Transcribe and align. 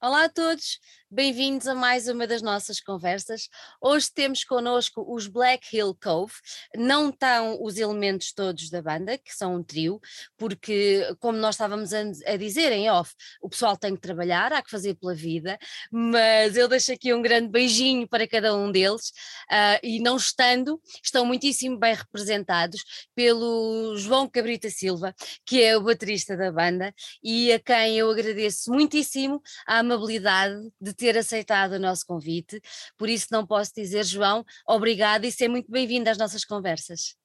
Olá 0.00 0.24
a 0.24 0.28
todos, 0.28 0.80
bem-vindos 1.10 1.66
a 1.66 1.74
mais 1.74 2.06
uma 2.06 2.26
das 2.26 2.42
nossas 2.42 2.80
conversas. 2.80 3.48
Hoje 3.80 4.12
temos 4.12 4.44
connosco 4.44 5.02
os 5.08 5.26
Black 5.26 5.74
Hill 5.74 5.96
Cove. 6.02 6.34
Não 6.76 7.08
estão 7.08 7.56
os 7.62 7.78
elementos 7.78 8.30
todos 8.32 8.68
da 8.68 8.82
banda, 8.82 9.16
que 9.16 9.34
são 9.34 9.54
um 9.54 9.62
trio, 9.62 9.98
porque, 10.36 11.02
como 11.18 11.38
nós 11.38 11.54
estávamos 11.54 11.94
a, 11.94 12.36
dizer 12.36 12.72
em 12.72 12.90
off, 12.90 13.14
o 13.40 13.48
pessoal 13.48 13.74
tem 13.74 13.94
que 13.94 14.02
trabalhar, 14.02 14.52
há 14.52 14.60
que 14.62 14.70
fazer 14.70 14.96
pela 14.96 15.14
vida, 15.14 15.58
mas 15.90 16.58
eu 16.58 16.68
deixo 16.68 16.92
aqui 16.92 17.14
um 17.14 17.22
grande 17.22 17.48
beijinho 17.48 18.06
para 18.06 18.28
cada 18.28 18.54
um 18.54 18.70
deles. 18.70 19.08
Uh, 19.50 19.80
e 19.82 20.00
não 20.00 20.16
estando, 20.18 20.78
estão 21.02 21.24
muitíssimo 21.24 21.78
bem 21.78 21.94
representados 21.94 22.84
pelo 23.14 23.96
João 23.96 24.28
Cabrita 24.28 24.68
Silva, 24.68 25.14
que 25.46 25.62
é 25.62 25.74
o 25.74 25.82
baterista 25.82 26.36
da 26.36 26.52
banda, 26.52 26.94
e 27.22 27.50
a 27.50 27.58
quem 27.58 27.96
eu 27.96 28.10
agradeço 28.10 28.70
muitíssimo 28.70 29.40
a 29.66 29.78
amabilidade 29.78 30.68
de 30.78 30.97
ter 30.98 31.16
aceitado 31.16 31.72
o 31.72 31.78
nosso 31.78 32.04
convite. 32.04 32.60
Por 32.98 33.08
isso, 33.08 33.28
não 33.30 33.46
posso 33.46 33.72
dizer, 33.74 34.04
João, 34.04 34.44
obrigado 34.66 35.24
e 35.24 35.32
ser 35.32 35.48
muito 35.48 35.70
bem-vindo 35.70 36.10
às 36.10 36.18
nossas 36.18 36.44
conversas. 36.44 37.16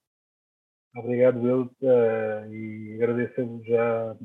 Obrigado, 0.96 1.46
eu, 1.48 1.62
uh, 1.82 2.54
e 2.54 2.94
agradeço 2.96 3.64
já 3.66 4.14
uh, 4.14 4.18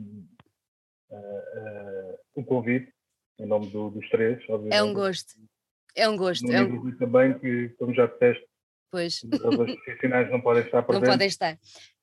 uh, 1.10 2.18
o 2.34 2.44
convite, 2.44 2.92
em 3.40 3.46
nome 3.46 3.70
do, 3.70 3.90
dos 3.90 4.08
três, 4.10 4.38
obviamente. 4.50 4.74
É 4.74 4.82
um 4.82 4.92
gosto. 4.92 5.34
É 5.96 6.08
um 6.08 6.16
gosto. 6.16 6.46
No 6.46 6.52
é 6.52 6.62
um... 6.62 6.96
também, 6.98 7.38
que, 7.38 7.70
como 7.78 7.94
já 7.94 8.06
disseste, 8.06 8.46
pois. 8.90 9.22
razões 9.42 9.74
profissionais 9.82 10.30
não 10.30 10.42
podem 10.42 10.62
estar 10.62 10.82
presentes. 10.82 11.08
Não 11.08 11.14
podem 11.14 11.28
estar 11.28 11.58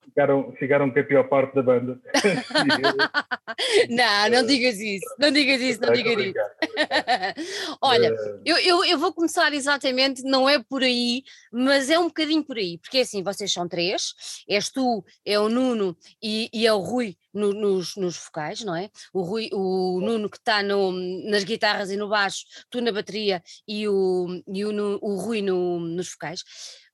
ficaram, 0.05 0.53
ficaram 0.53 0.91
com 0.91 0.99
a 0.99 1.03
pior 1.03 1.27
parte 1.27 1.55
da 1.55 1.61
banda. 1.61 1.99
não, 3.89 4.29
não 4.29 4.45
digas 4.45 4.79
isso, 4.79 5.05
não 5.19 5.31
digas 5.31 5.61
isso, 5.61 5.81
não 5.81 5.93
digas 5.93 6.17
isso. 6.17 6.35
Olha, 7.81 8.07
eh, 8.07 8.39
eu, 8.45 8.57
eu, 8.57 8.85
eu 8.85 8.97
vou 8.97 9.13
começar 9.13 9.53
exatamente, 9.53 10.23
não 10.23 10.47
é 10.47 10.61
por 10.61 10.83
aí, 10.83 11.23
mas 11.51 11.89
é 11.89 11.99
um 11.99 12.07
bocadinho 12.07 12.43
por 12.43 12.57
aí, 12.57 12.77
porque 12.77 12.99
é 12.99 13.01
assim, 13.01 13.23
vocês 13.23 13.51
são 13.51 13.67
três, 13.67 14.13
és 14.47 14.69
tu, 14.69 15.03
é 15.25 15.39
o 15.39 15.49
Nuno 15.49 15.97
e, 16.21 16.49
e 16.53 16.65
é 16.65 16.73
o 16.73 16.79
Rui 16.79 17.17
no, 17.33 17.53
nos, 17.53 17.95
nos 17.97 18.17
vocais, 18.17 18.61
não 18.61 18.75
é? 18.75 18.89
O, 19.13 19.21
Rui, 19.21 19.49
o 19.51 19.99
Nuno 20.01 20.29
que 20.29 20.37
está 20.37 20.63
nas 20.63 21.43
guitarras 21.43 21.91
e 21.91 21.97
no 21.97 22.07
baixo, 22.07 22.45
tu 22.69 22.81
na 22.81 22.91
bateria 22.91 23.43
e 23.67 23.87
o, 23.87 24.41
e 24.47 24.65
o, 24.65 24.99
o 25.01 25.15
Rui 25.15 25.41
no, 25.41 25.79
nos 25.79 26.11
vocais. 26.11 26.43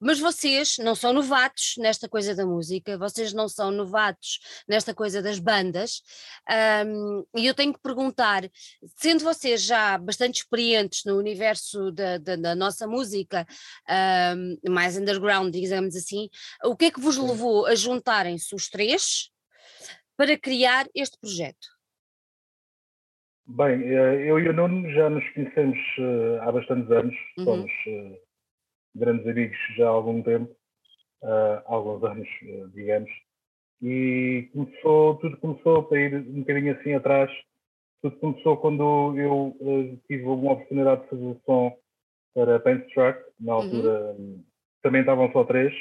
Mas 0.01 0.19
vocês 0.19 0.77
não 0.79 0.95
são 0.95 1.13
novatos 1.13 1.75
nesta 1.77 2.09
coisa 2.09 2.35
da 2.35 2.45
música, 2.45 2.97
vocês 2.97 3.33
não 3.33 3.47
são 3.47 3.69
novatos 3.69 4.39
nesta 4.67 4.93
coisa 4.93 5.21
das 5.21 5.37
bandas, 5.37 6.01
um, 6.85 7.23
e 7.37 7.45
eu 7.45 7.53
tenho 7.53 7.73
que 7.73 7.79
perguntar, 7.81 8.41
sendo 8.97 9.23
vocês 9.23 9.63
já 9.63 9.97
bastante 9.97 10.37
experientes 10.37 11.05
no 11.05 11.17
universo 11.17 11.91
da, 11.91 12.17
da, 12.17 12.35
da 12.35 12.55
nossa 12.55 12.87
música, 12.87 13.45
um, 14.35 14.71
mais 14.71 14.97
underground, 14.97 15.53
digamos 15.53 15.95
assim, 15.95 16.29
o 16.63 16.75
que 16.75 16.85
é 16.85 16.91
que 16.91 16.99
vos 16.99 17.17
levou 17.17 17.67
a 17.67 17.75
juntarem-se 17.75 18.55
os 18.55 18.69
três 18.69 19.29
para 20.17 20.37
criar 20.37 20.87
este 20.95 21.17
projeto? 21.19 21.67
Bem, 23.45 23.83
eh, 23.83 24.29
eu 24.29 24.39
e 24.39 24.47
o 24.47 24.53
Nuno 24.53 24.89
já 24.93 25.09
nos 25.09 25.27
conhecemos 25.33 25.77
eh, 25.99 26.39
há 26.41 26.51
bastantes 26.51 26.89
anos, 26.91 27.15
uhum. 27.37 27.43
somos 27.43 27.71
eh, 27.87 28.19
grandes 28.95 29.25
amigos 29.27 29.57
já 29.75 29.87
há 29.87 29.89
algum 29.89 30.21
tempo, 30.21 30.51
uh, 31.23 31.61
alguns 31.65 32.03
anos, 32.03 32.27
uh, 32.43 32.69
digamos, 32.69 33.11
e 33.81 34.49
começou, 34.53 35.15
tudo 35.15 35.37
começou 35.37 35.83
para 35.83 35.99
ir 35.99 36.15
um 36.15 36.39
bocadinho 36.39 36.77
assim 36.77 36.93
atrás, 36.93 37.31
tudo 38.01 38.15
começou 38.17 38.57
quando 38.57 39.17
eu 39.17 39.55
uh, 39.59 40.01
tive 40.07 40.23
uma 40.23 40.53
oportunidade 40.53 41.03
de 41.03 41.09
fazer 41.09 41.37
som 41.45 41.75
para 42.33 42.59
Paint 42.59 42.85
Truck, 42.93 43.19
na 43.39 43.55
uhum. 43.55 43.61
altura 43.61 44.15
uhum. 44.17 44.43
também 44.81 45.01
estavam 45.01 45.31
só 45.31 45.43
três, 45.43 45.73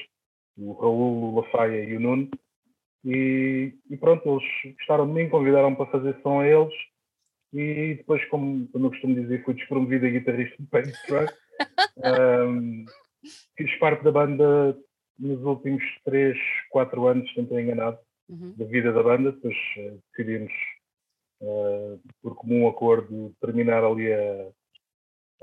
o 0.57 0.73
Raul, 0.73 1.33
o 1.33 1.41
Lafaia 1.41 1.85
e 1.85 1.97
o 1.97 2.01
Nuno, 2.01 2.29
e, 3.05 3.73
e, 3.89 3.97
pronto, 3.97 4.29
eles 4.29 4.77
gostaram 4.77 5.07
de 5.07 5.13
mim, 5.13 5.29
convidaram-me 5.29 5.77
para 5.77 5.87
fazer 5.87 6.17
som 6.23 6.41
a 6.41 6.47
eles, 6.47 6.75
e 7.53 7.95
depois, 7.97 8.25
como, 8.29 8.69
como 8.69 8.87
eu 8.87 8.91
costumo 8.91 9.15
dizer, 9.15 9.45
fui 9.45 9.55
despromovido 9.55 10.07
a 10.07 10.11
guitarrista 10.11 10.57
de 10.59 10.69
Paint 10.69 10.93
Truck. 11.07 11.33
Um, 12.49 12.85
fiz 13.57 13.79
parte 13.79 14.05
da 14.05 14.13
banda 14.13 14.77
nos 15.19 15.43
últimos 15.43 15.83
3, 16.05 16.37
4 16.71 17.07
anos, 17.07 17.31
não 17.37 17.45
estou 17.45 17.61
enganado, 17.61 17.99
uhum. 18.29 18.55
da 18.57 18.65
vida 18.65 18.93
da 18.93 19.03
banda. 19.03 19.33
Depois 19.33 19.57
uh, 19.77 20.03
decidimos, 20.11 20.53
uh, 21.43 22.01
por 22.23 22.35
comum 22.35 22.67
acordo, 22.69 23.35
terminar 23.41 23.85
ali 23.85 24.13
a, 24.13 24.49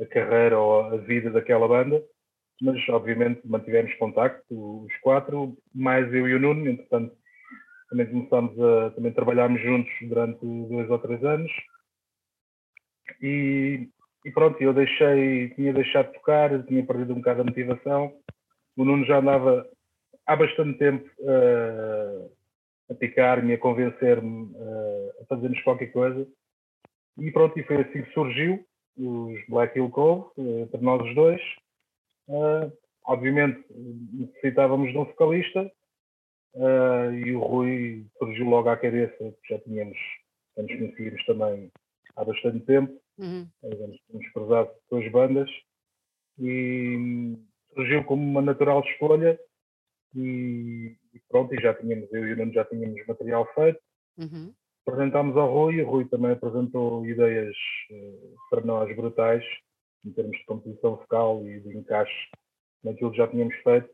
a, 0.01 0.05
carreira 0.07 0.57
ou 0.59 0.81
a 0.81 0.97
vida 0.97 1.29
daquela 1.29 1.67
banda. 1.67 2.03
Mas, 2.59 2.89
obviamente, 2.89 3.47
mantivemos 3.47 3.93
contacto, 3.95 4.83
os 4.83 4.97
quatro, 5.01 5.55
mais 5.73 6.11
eu 6.11 6.27
e 6.27 6.33
o 6.33 6.39
Nuno. 6.39 6.67
Entretanto, 6.67 7.15
também 7.89 8.07
começámos 8.07 8.59
a 8.59 8.89
também 8.91 9.11
trabalharmos 9.13 9.61
juntos 9.61 9.93
durante 10.01 10.39
dois 10.43 10.89
ou 10.89 10.97
três 10.97 11.23
anos. 11.23 11.51
E 13.21 13.87
e 14.27 14.31
pronto, 14.31 14.61
eu 14.61 14.73
deixei, 14.73 15.51
tinha 15.51 15.71
deixado 15.71 16.07
de 16.07 16.15
tocar, 16.15 16.61
tinha 16.65 16.85
perdido 16.85 17.13
um 17.13 17.19
bocado 17.19 17.39
a 17.39 17.43
motivação. 17.45 18.13
O 18.75 18.83
Nuno 18.83 19.05
já 19.05 19.19
andava 19.19 19.65
há 20.25 20.35
bastante 20.35 20.77
tempo 20.77 21.09
uh, 21.19 22.29
a 22.91 22.93
picar-me, 22.93 23.53
a 23.53 23.57
convencer-me 23.57 24.51
uh, 24.53 25.11
a 25.21 25.25
fazermos 25.27 25.61
qualquer 25.61 25.93
coisa. 25.93 26.27
E 27.17 27.31
pronto, 27.31 27.57
e 27.57 27.63
foi 27.63 27.77
assim 27.77 28.03
que 28.03 28.11
surgiu 28.11 28.65
os 28.97 29.47
Black 29.47 29.79
Hill 29.79 29.89
Cove, 29.91 30.29
uh, 30.37 30.67
para 30.67 30.81
nós 30.81 31.07
os 31.07 31.15
dois. 31.15 31.41
Uh, 32.27 32.69
obviamente 33.05 33.63
necessitávamos 34.11 34.91
de 34.91 34.97
um 34.97 35.05
vocalista 35.05 35.71
e 37.23 37.31
o 37.31 37.39
Rui 37.39 38.05
surgiu 38.17 38.49
logo 38.49 38.67
à 38.67 38.75
cabeça, 38.75 39.33
já 39.47 39.57
tínhamos, 39.59 39.97
já 40.57 40.63
nos 40.63 40.75
conhecíamos 40.75 41.25
também 41.25 41.71
há 42.17 42.25
bastante 42.25 42.59
tempo. 42.65 42.99
Uhum. 43.17 43.47
Temos 43.61 44.31
cruzado 44.31 44.71
duas 44.89 45.11
bandas 45.11 45.49
e 46.39 47.35
surgiu 47.73 48.03
como 48.03 48.23
uma 48.23 48.41
natural 48.41 48.81
escolha 48.81 49.39
e, 50.15 50.95
e, 51.13 51.19
pronto, 51.29 51.53
e 51.53 51.61
já 51.61 51.73
tínhamos, 51.73 52.11
eu 52.11 52.27
e 52.27 52.33
o 52.33 52.37
Nuno 52.37 52.53
já 52.53 52.65
tínhamos 52.65 53.05
material 53.07 53.47
feito. 53.53 53.79
Uhum. 54.17 54.53
Apresentámos 54.85 55.35
ao 55.35 55.51
Rui, 55.51 55.81
o 55.81 55.89
Rui 55.89 56.05
também 56.05 56.31
apresentou 56.31 57.05
ideias 57.05 57.55
uh, 57.91 58.35
para 58.49 58.61
nós 58.61 58.95
brutais, 58.95 59.43
em 60.05 60.11
termos 60.11 60.37
de 60.37 60.45
composição 60.45 60.95
vocal 60.95 61.45
e 61.45 61.59
de 61.59 61.77
encaixe 61.77 62.29
naquilo 62.83 63.11
que 63.11 63.17
já 63.17 63.27
tínhamos 63.27 63.55
feito. 63.57 63.89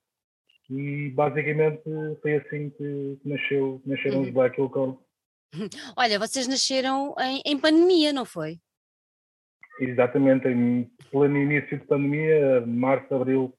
E 0.70 1.10
basicamente 1.10 1.84
foi 2.22 2.36
assim 2.36 2.70
que 2.70 3.20
nasceu, 3.26 3.82
nasceram 3.86 4.18
uhum. 4.18 4.24
os 4.24 4.30
Black 4.30 4.60
Hill 4.60 4.70
Code. 4.70 4.98
Olha, 5.98 6.20
vocês 6.20 6.48
nasceram 6.48 7.16
em, 7.20 7.42
em 7.46 7.60
pandemia, 7.60 8.14
não 8.14 8.26
foi? 8.26 8.60
Exatamente, 9.80 10.48
em 10.48 10.90
pleno 11.12 11.38
início 11.38 11.78
de 11.80 11.86
pandemia, 11.86 12.62
março, 12.66 13.14
abril 13.14 13.54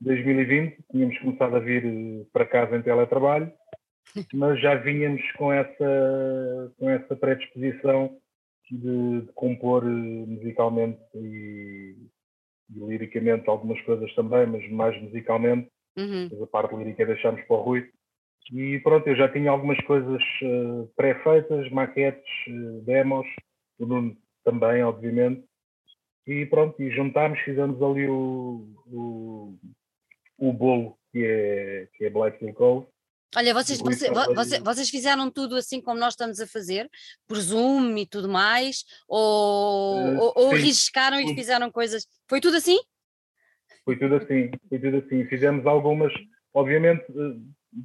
de 0.00 0.08
2020, 0.08 0.76
tínhamos 0.90 1.18
começado 1.18 1.56
a 1.56 1.60
vir 1.60 1.84
eh, 1.84 2.26
para 2.32 2.46
casa 2.46 2.76
em 2.76 2.82
teletrabalho, 2.82 3.50
mas 4.34 4.60
já 4.60 4.74
vínhamos 4.74 5.22
com 5.32 5.52
essa, 5.52 6.72
com 6.78 6.90
essa 6.90 7.16
predisposição 7.16 8.16
de, 8.70 9.22
de 9.22 9.32
compor 9.34 9.84
eh, 9.84 9.86
musicalmente 9.86 11.00
e, 11.14 11.96
e, 12.70 12.86
liricamente 12.86 13.48
algumas 13.48 13.80
coisas 13.82 14.12
também, 14.14 14.46
mas 14.46 14.70
mais 14.70 15.00
musicalmente. 15.02 15.68
Uhum. 15.96 16.28
A 16.42 16.46
parte 16.48 16.74
lírica 16.74 17.06
deixámos 17.06 17.40
para 17.42 17.56
o 17.56 17.62
Rui. 17.62 17.88
E 18.52 18.78
pronto, 18.80 19.06
eu 19.08 19.16
já 19.16 19.28
tinha 19.28 19.50
algumas 19.50 19.80
coisas 19.84 20.22
uh, 20.42 20.86
pré-feitas, 20.96 21.70
maquetes, 21.70 22.28
uh, 22.48 22.82
demos, 22.82 23.26
o 23.78 23.86
Nuno 23.86 24.16
também, 24.44 24.82
obviamente. 24.82 25.44
E 26.26 26.46
pronto, 26.46 26.80
e 26.82 26.90
juntámos, 26.90 27.38
fizemos 27.40 27.82
ali 27.82 28.08
o, 28.08 28.66
o, 28.86 29.54
o 30.38 30.52
bolo 30.52 30.96
que 31.12 31.24
é, 31.24 31.88
que 31.94 32.04
é 32.06 32.10
Black 32.10 32.42
Hill 32.42 32.54
Cove. 32.54 32.86
Olha, 33.36 33.52
vocês, 33.52 33.80
você, 33.80 34.10
você, 34.10 34.60
vocês 34.60 34.88
fizeram 34.88 35.28
tudo 35.30 35.56
assim 35.56 35.80
como 35.80 35.98
nós 35.98 36.14
estamos 36.14 36.40
a 36.40 36.46
fazer, 36.46 36.88
por 37.26 37.36
Zoom 37.36 37.96
e 37.96 38.06
tudo 38.06 38.28
mais, 38.28 38.84
ou, 39.08 39.98
uh, 39.98 40.18
ou, 40.20 40.32
ou 40.36 40.50
arriscaram 40.52 41.18
e 41.18 41.34
fizeram 41.34 41.70
coisas. 41.70 42.06
Foi 42.28 42.40
tudo 42.40 42.56
assim? 42.56 42.78
Foi 43.84 43.98
tudo 43.98 44.14
assim, 44.16 44.50
foi 44.68 44.78
tudo 44.78 44.98
assim. 44.98 45.24
Fizemos 45.26 45.66
algumas, 45.66 46.12
obviamente, 46.54 47.04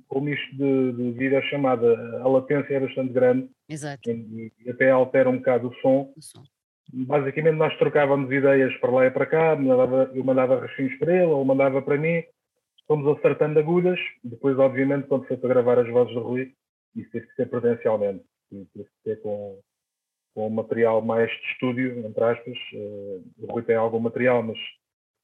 como 0.07 0.29
isto 0.29 0.55
de, 0.55 0.91
de 0.93 1.11
videochamada, 1.13 2.21
a 2.21 2.27
latência 2.27 2.75
é 2.75 2.79
bastante 2.79 3.11
grande 3.11 3.49
Exato. 3.67 4.09
E, 4.09 4.51
e 4.59 4.69
até 4.69 4.91
altera 4.91 5.29
um 5.29 5.37
bocado 5.37 5.69
o 5.69 5.75
som. 5.81 6.13
o 6.15 6.21
som. 6.21 6.43
Basicamente 6.91 7.55
nós 7.55 7.77
trocávamos 7.77 8.31
ideias 8.31 8.75
para 8.77 8.91
lá 8.91 9.05
e 9.05 9.11
para 9.11 9.25
cá, 9.25 9.55
mandava, 9.55 10.11
eu 10.13 10.23
mandava 10.23 10.59
rachinhos 10.59 10.97
para 10.97 11.13
ele, 11.13 11.31
ele 11.31 11.43
mandava 11.45 11.81
para 11.81 11.97
mim, 11.97 12.23
fomos 12.87 13.17
acertando 13.17 13.59
agulhas, 13.59 13.99
depois 14.23 14.57
obviamente 14.57 15.07
quando 15.07 15.27
foi 15.27 15.37
para 15.37 15.49
gravar 15.49 15.79
as 15.79 15.89
vozes 15.89 16.13
do 16.13 16.21
Rui, 16.21 16.51
isso 16.95 17.11
teve 17.11 17.27
que 17.27 17.35
ser 17.35 17.47
prudencialmente, 17.47 18.23
teve 18.49 18.65
que 18.73 19.03
ser 19.03 19.21
com, 19.21 19.59
com 20.33 20.49
material 20.49 21.01
mais 21.01 21.29
de 21.29 21.51
estúdio, 21.51 21.99
entre 22.05 22.23
aspas. 22.23 22.57
Uh, 22.73 23.23
o 23.37 23.51
Rui 23.51 23.61
tem 23.61 23.75
algum 23.75 23.99
material, 23.99 24.41
mas 24.41 24.57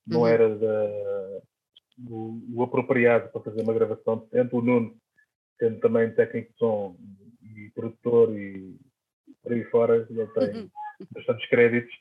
não 0.06 0.22
uhum. 0.22 0.28
era 0.28 0.56
da, 0.56 1.42
o, 2.08 2.40
o, 2.54 2.64
apropriado 2.64 3.30
para 3.32 3.42
fazer 3.42 3.64
uma 3.64 3.74
gravação 3.74 4.18
decente. 4.18 4.56
O 4.56 4.62
Nuno, 4.62 4.96
sendo 5.60 5.80
também 5.80 6.14
técnico 6.14 6.52
de 6.52 6.58
som 6.60 6.96
e 7.42 7.72
produtor 7.72 8.38
e 8.38 8.76
por 9.42 9.54
aí 9.54 9.64
fora, 9.66 10.08
ele 10.10 10.28
tem 10.28 10.62
uhum. 10.62 10.70
Bastantes 11.12 11.48
créditos. 11.50 11.94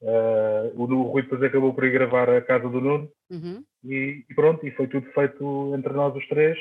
Uh, 0.00 0.72
o, 0.74 0.82
o 0.82 1.02
Rui 1.12 1.22
depois 1.22 1.42
acabou 1.42 1.72
por 1.72 1.84
ir 1.84 1.92
gravar 1.92 2.28
a 2.28 2.42
casa 2.42 2.68
do 2.68 2.80
Nuno 2.80 3.08
uhum. 3.30 3.64
e, 3.84 4.24
e, 4.28 4.34
pronto, 4.34 4.66
e 4.66 4.72
foi 4.72 4.88
tudo 4.88 5.06
feito 5.12 5.74
entre 5.76 5.92
nós 5.92 6.14
os 6.16 6.26
três. 6.28 6.58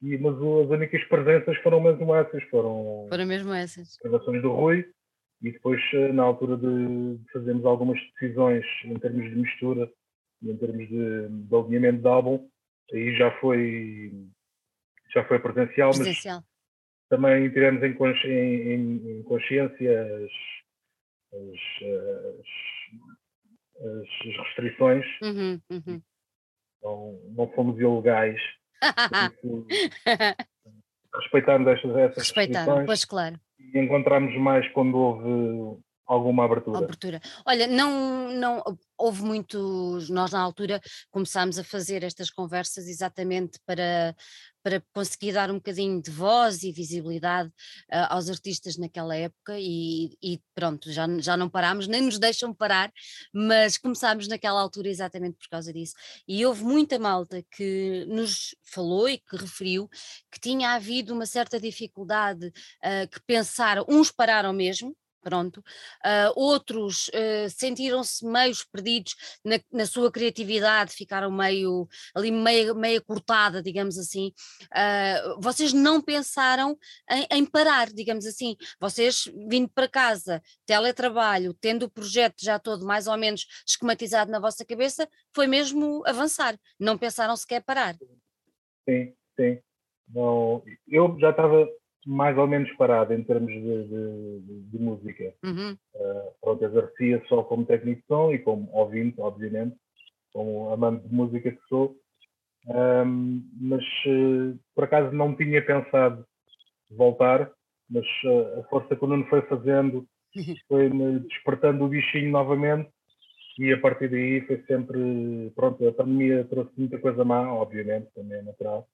E, 0.00 0.16
mas 0.16 0.34
as 0.34 0.70
únicas 0.70 1.04
presenças 1.04 1.56
foram 1.58 1.80
mesmo 1.80 2.14
essas, 2.14 2.42
foram, 2.44 3.06
foram 3.08 3.26
mesmo 3.26 3.52
essas. 3.52 3.98
gravações 4.02 4.40
do 4.40 4.52
Rui 4.52 4.86
e 5.42 5.52
depois 5.52 5.80
eh, 5.92 6.12
na 6.12 6.22
altura 6.22 6.56
de 6.56 7.20
fazermos 7.32 7.64
algumas 7.64 7.98
decisões 8.12 8.64
em 8.84 8.94
termos 8.98 9.28
de 9.28 9.36
mistura 9.36 9.90
e 10.42 10.50
em 10.50 10.56
termos 10.56 10.88
de, 10.88 11.28
de 11.28 11.54
alinhamento 11.54 12.00
de 12.00 12.08
álbum, 12.08 12.48
aí 12.92 13.16
já 13.16 13.30
foi 13.40 14.12
já 15.12 15.24
foi 15.24 15.38
presencial, 15.38 15.90
presencial. 15.90 16.40
mas 16.40 17.08
também 17.08 17.48
tivemos 17.50 17.82
em, 17.82 17.94
consci, 17.94 18.28
em, 18.28 19.18
em 19.18 19.22
consciência 19.22 20.02
as, 20.02 20.30
as, 21.32 21.60
as, 23.80 24.08
as 24.26 24.36
restrições. 24.46 25.06
Uhum, 25.22 25.60
uhum. 25.70 26.02
Não, 26.82 27.20
não 27.36 27.52
fomos 27.52 27.78
ilegais. 27.78 28.40
respeitarmos 31.14 31.68
estas, 31.68 31.96
estas 31.96 32.30
restrições. 32.30 32.86
Pois 32.86 33.04
claro. 33.04 33.40
E 33.58 33.78
encontramos 33.78 34.34
mais 34.38 34.66
quando 34.72 34.96
houve 34.96 35.82
alguma 36.06 36.44
abertura. 36.44 36.78
abertura. 36.78 37.20
Olha, 37.44 37.66
não, 37.66 38.30
não 38.30 38.62
houve 38.96 39.22
muitos, 39.22 40.08
nós 40.08 40.32
na 40.32 40.40
altura 40.40 40.80
começámos 41.10 41.58
a 41.58 41.64
fazer 41.64 42.02
estas 42.02 42.30
conversas 42.30 42.88
exatamente 42.88 43.58
para, 43.66 44.16
para 44.68 44.82
conseguir 44.92 45.32
dar 45.32 45.50
um 45.50 45.54
bocadinho 45.54 46.02
de 46.02 46.10
voz 46.10 46.62
e 46.62 46.70
visibilidade 46.70 47.48
uh, 47.90 48.04
aos 48.10 48.28
artistas 48.28 48.76
naquela 48.76 49.16
época 49.16 49.58
e, 49.58 50.14
e, 50.22 50.38
pronto, 50.54 50.92
já, 50.92 51.06
já 51.20 51.38
não 51.38 51.48
parámos, 51.48 51.88
nem 51.88 52.02
nos 52.02 52.18
deixam 52.18 52.52
parar, 52.52 52.92
mas 53.32 53.78
começámos 53.78 54.28
naquela 54.28 54.60
altura 54.60 54.90
exatamente 54.90 55.38
por 55.38 55.48
causa 55.48 55.72
disso. 55.72 55.94
E 56.28 56.44
houve 56.44 56.64
muita 56.64 56.98
malta 56.98 57.42
que 57.50 58.04
nos 58.08 58.54
falou 58.62 59.08
e 59.08 59.16
que 59.16 59.38
referiu 59.38 59.88
que 60.30 60.38
tinha 60.38 60.74
havido 60.74 61.14
uma 61.14 61.24
certa 61.24 61.58
dificuldade, 61.58 62.48
uh, 62.48 63.08
que 63.10 63.22
pensaram, 63.26 63.86
uns 63.88 64.12
pararam 64.12 64.52
mesmo, 64.52 64.94
pronto. 65.20 65.58
Uh, 66.04 66.32
outros 66.36 67.08
uh, 67.08 67.50
sentiram-se 67.50 68.24
meio 68.26 68.54
perdidos 68.72 69.14
na, 69.44 69.60
na, 69.72 69.86
sua 69.86 70.10
criatividade, 70.10 70.92
ficaram 70.92 71.30
meio 71.30 71.88
ali 72.14 72.30
meio, 72.30 72.74
meio 72.74 73.04
cortada, 73.04 73.62
digamos 73.62 73.98
assim. 73.98 74.32
Uh, 74.64 75.40
vocês 75.40 75.72
não 75.72 76.00
pensaram 76.00 76.76
em, 77.10 77.26
em, 77.38 77.44
parar, 77.46 77.88
digamos 77.88 78.26
assim. 78.26 78.56
Vocês 78.80 79.30
vindo 79.48 79.68
para 79.68 79.88
casa, 79.88 80.42
teletrabalho, 80.66 81.54
tendo 81.54 81.84
o 81.86 81.90
projeto 81.90 82.42
já 82.42 82.58
todo 82.58 82.86
mais 82.86 83.06
ou 83.06 83.16
menos 83.16 83.46
esquematizado 83.66 84.30
na 84.30 84.40
vossa 84.40 84.64
cabeça, 84.64 85.08
foi 85.34 85.46
mesmo 85.46 86.02
avançar. 86.06 86.58
Não 86.78 86.96
pensaram 86.96 87.36
sequer 87.36 87.62
parar. 87.62 87.96
Sim, 88.88 89.14
sim. 89.36 89.60
Não, 90.08 90.62
eu 90.86 91.18
já 91.20 91.30
estava 91.30 91.68
mais 92.08 92.38
ou 92.38 92.46
menos 92.46 92.72
parado 92.76 93.12
em 93.12 93.22
termos 93.22 93.52
de, 93.52 93.84
de, 93.84 94.62
de 94.70 94.78
música. 94.78 95.34
Uhum. 95.44 95.76
Uh, 95.94 96.32
pronto, 96.40 96.64
exercia 96.64 97.22
só 97.28 97.42
como 97.42 97.66
técnico 97.66 98.00
de 98.00 98.06
som 98.06 98.32
e 98.32 98.38
como 98.38 98.66
ouvinte, 98.72 99.20
obviamente, 99.20 99.76
como 100.32 100.72
amante 100.72 101.06
de 101.06 101.14
música 101.14 101.50
que 101.50 101.60
sou. 101.68 101.94
Um, 102.66 103.46
mas 103.60 103.84
uh, 104.06 104.58
por 104.74 104.84
acaso 104.84 105.14
não 105.14 105.36
tinha 105.36 105.62
pensado 105.62 106.24
voltar, 106.90 107.50
mas 107.90 108.06
uh, 108.24 108.60
a 108.60 108.62
força 108.64 108.96
que 108.96 109.04
o 109.04 109.06
Nuno 109.06 109.26
foi 109.26 109.42
fazendo 109.42 110.06
foi-me 110.66 111.20
despertando 111.20 111.84
o 111.84 111.88
bichinho 111.88 112.30
novamente 112.30 112.88
e 113.58 113.70
a 113.70 113.78
partir 113.78 114.08
daí 114.08 114.40
foi 114.46 114.62
sempre, 114.66 115.52
pronto, 115.54 115.86
a 115.86 115.92
pandemia 115.92 116.44
trouxe 116.44 116.70
muita 116.74 116.98
coisa 116.98 117.22
má, 117.22 117.52
obviamente, 117.52 118.08
também 118.14 118.38
é 118.38 118.42
natural, 118.42 118.88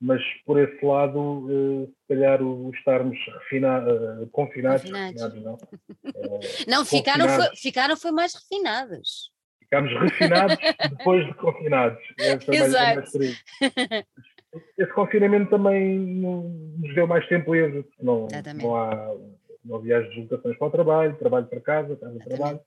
mas 0.00 0.22
por 0.44 0.58
esse 0.60 0.84
lado, 0.84 1.18
uh, 1.18 1.86
se 1.86 2.08
calhar 2.08 2.42
o, 2.42 2.66
o 2.66 2.70
estarmos 2.74 3.18
refina, 3.26 3.80
uh, 3.80 4.26
confinados, 4.28 4.82
refinados. 4.82 5.22
refinados 5.22 5.44
não, 5.44 5.54
uh, 5.54 6.40
não 6.68 6.84
ficaram, 6.84 7.28
foi, 7.28 7.56
ficaram 7.56 7.96
foi 7.96 8.12
mais 8.12 8.34
refinados. 8.34 9.30
Ficámos 9.60 9.92
refinados 10.00 10.56
depois 10.96 11.26
de 11.26 11.34
confinados. 11.34 12.02
Exato. 12.48 13.18
Esse 14.78 14.92
confinamento 14.92 15.50
também 15.50 15.98
nos 15.98 16.94
deu 16.94 17.06
mais 17.06 17.26
tempo 17.28 17.54
livre, 17.54 17.84
não, 18.00 18.28
não 18.54 18.76
há 18.76 19.14
não 19.66 19.76
havia 19.76 19.98
as 19.98 20.08
deslocações 20.08 20.56
para 20.56 20.66
o 20.66 20.70
trabalho, 20.70 21.18
trabalho 21.18 21.46
para 21.46 21.60
casa, 21.60 21.96
casa 21.96 22.18
para 22.18 22.36
trabalho, 22.36 22.60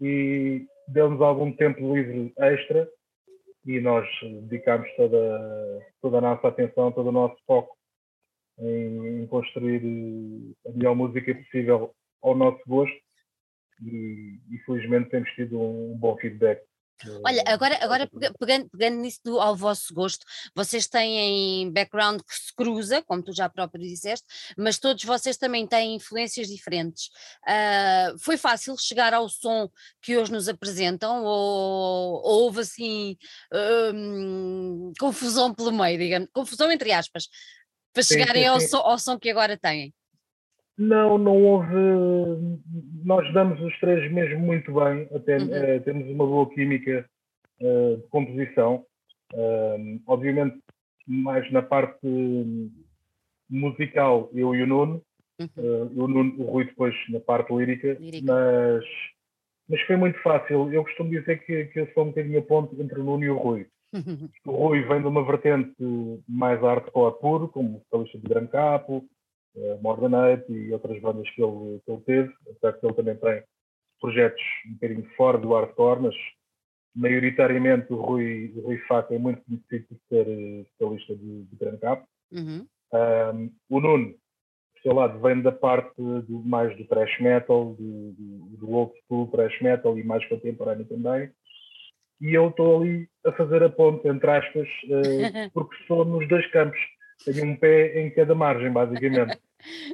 e 0.00 0.66
deu-nos 0.86 1.20
algum 1.20 1.50
tempo 1.52 1.94
livre 1.94 2.32
extra 2.38 2.88
e 3.66 3.80
nós 3.80 4.08
dedicámos 4.22 4.88
toda, 4.96 5.86
toda 6.00 6.18
a 6.18 6.20
nossa 6.20 6.48
atenção, 6.48 6.92
todo 6.92 7.08
o 7.08 7.12
nosso 7.12 7.36
foco 7.46 7.76
em, 8.58 9.22
em 9.22 9.26
construir 9.26 9.82
a 10.66 10.70
melhor 10.70 10.94
música 10.94 11.34
possível 11.34 11.94
ao 12.22 12.36
nosso 12.36 12.60
gosto 12.66 12.96
e, 13.82 14.40
e 14.50 14.58
felizmente 14.64 15.10
temos 15.10 15.30
tido 15.30 15.60
um 15.60 15.96
bom 15.96 16.16
feedback 16.16 16.67
Olha, 17.24 17.42
agora, 17.46 17.78
agora 17.80 18.10
pegando, 18.38 18.68
pegando 18.70 18.96
nisso 19.00 19.20
do, 19.24 19.40
ao 19.40 19.54
vosso 19.54 19.94
gosto, 19.94 20.24
vocês 20.54 20.86
têm 20.86 21.70
background 21.72 22.20
que 22.20 22.34
se 22.34 22.54
cruza, 22.54 23.02
como 23.02 23.22
tu 23.22 23.32
já 23.32 23.48
próprio 23.48 23.82
disseste, 23.82 24.26
mas 24.56 24.78
todos 24.78 25.04
vocês 25.04 25.36
também 25.36 25.66
têm 25.66 25.94
influências 25.94 26.48
diferentes. 26.48 27.06
Uh, 27.46 28.18
foi 28.18 28.36
fácil 28.36 28.76
chegar 28.76 29.14
ao 29.14 29.28
som 29.28 29.68
que 30.02 30.16
hoje 30.16 30.32
nos 30.32 30.48
apresentam 30.48 31.24
ou, 31.24 32.22
ou 32.24 32.48
houve 32.48 32.60
assim 32.60 33.16
um, 33.94 34.92
confusão 34.98 35.54
pelo 35.54 35.72
meio, 35.72 35.98
digamos, 35.98 36.28
confusão 36.32 36.70
entre 36.72 36.92
aspas, 36.92 37.28
para 37.92 38.02
chegarem. 38.02 38.46
Ao, 38.46 38.60
som, 38.60 38.78
ao 38.78 38.98
som 38.98 39.18
que 39.18 39.30
agora 39.30 39.56
têm? 39.56 39.94
Não, 40.78 41.18
não 41.18 41.42
houve. 41.42 41.74
Nós 43.04 43.30
damos 43.34 43.60
os 43.60 43.76
três 43.80 44.10
mesmo 44.12 44.38
muito 44.38 44.72
bem, 44.72 45.08
até 45.12 45.36
uhum. 45.38 45.76
uh, 45.76 45.80
temos 45.82 46.08
uma 46.08 46.24
boa 46.24 46.48
química 46.50 47.04
uh, 47.60 47.96
de 47.96 48.06
composição. 48.08 48.84
Uh, 49.34 50.00
obviamente, 50.06 50.60
mais 51.04 51.50
na 51.50 51.62
parte 51.62 51.98
musical, 53.50 54.30
eu 54.32 54.54
e 54.54 54.62
o 54.62 54.66
Nuno, 54.66 55.02
uhum. 55.40 56.04
o, 56.04 56.08
Nuno, 56.08 56.34
o 56.38 56.50
Rui 56.52 56.64
depois 56.66 56.94
na 57.08 57.18
parte 57.18 57.52
lírica, 57.52 57.96
lírica, 57.98 58.32
Mas, 58.32 58.84
mas 59.68 59.80
foi 59.82 59.96
muito 59.96 60.22
fácil. 60.22 60.72
Eu 60.72 60.84
costumo 60.84 61.10
dizer 61.10 61.44
que, 61.44 61.64
que 61.66 61.80
eu 61.80 61.88
sou 61.92 62.04
um 62.04 62.08
bocadinho 62.08 62.38
a 62.38 62.42
ponte 62.42 62.80
entre 62.80 63.00
o 63.00 63.04
Nuno 63.04 63.24
e 63.24 63.30
o 63.30 63.36
Rui. 63.36 63.66
Uhum. 63.92 64.28
O 64.46 64.68
Rui 64.68 64.82
vem 64.82 65.00
de 65.00 65.08
uma 65.08 65.24
vertente 65.24 65.74
mais 66.28 66.60
hardcore 66.60 67.18
puro, 67.18 67.48
como 67.48 67.82
vocalista 67.90 68.18
de 68.18 68.28
Grande 68.28 68.48
Capo, 68.48 69.04
uh, 69.56 69.82
More 69.82 70.08
Night 70.08 70.44
e 70.52 70.72
outras 70.72 71.00
bandas 71.00 71.28
que 71.30 71.42
ele, 71.42 71.80
que 71.84 71.90
ele 71.90 72.00
teve, 72.02 72.34
apesar 72.50 72.72
que 72.74 72.86
ele 72.86 72.94
também 72.94 73.16
tem 73.16 73.42
projetos 74.00 74.42
um 74.66 74.72
bocadinho 74.74 75.10
fora 75.16 75.38
do 75.38 75.52
hardcore, 75.52 76.02
mas 76.02 76.14
maioritariamente 76.94 77.92
o 77.92 77.96
Rui, 77.96 78.52
o 78.56 78.60
Rui 78.62 78.78
Faca 78.88 79.14
é 79.14 79.18
muito 79.18 79.42
conhecido 79.44 79.86
por 79.88 79.98
ser 80.08 80.28
especialista 80.28 81.14
de, 81.14 81.44
de 81.44 81.56
grande 81.56 81.78
capo. 81.78 82.06
Uhum. 82.32 82.66
Um, 82.92 83.52
o 83.68 83.80
Nuno, 83.80 84.14
por 84.74 84.82
seu 84.82 84.94
lado, 84.94 85.20
vem 85.20 85.40
da 85.42 85.52
parte 85.52 85.94
do, 85.96 86.42
mais 86.44 86.76
do 86.76 86.84
thrash 86.86 87.20
metal, 87.20 87.74
do, 87.74 88.12
do, 88.12 88.56
do 88.56 88.70
old 88.72 88.92
school 89.02 89.28
thrash 89.28 89.60
metal 89.60 89.98
e 89.98 90.04
mais 90.04 90.26
contemporâneo 90.28 90.84
também. 90.86 91.30
E 92.20 92.34
eu 92.34 92.48
estou 92.48 92.82
ali 92.82 93.08
a 93.24 93.32
fazer 93.32 93.62
a 93.62 93.68
ponte, 93.68 94.08
entre 94.08 94.30
aspas, 94.30 94.68
uh, 94.84 95.50
porque 95.54 95.76
sou 95.86 96.04
nos 96.04 96.26
dois 96.28 96.46
campos. 96.50 96.78
Tenho 97.24 97.44
um 97.44 97.56
pé 97.56 98.00
em 98.00 98.10
cada 98.10 98.34
margem, 98.34 98.72
basicamente. 98.72 99.38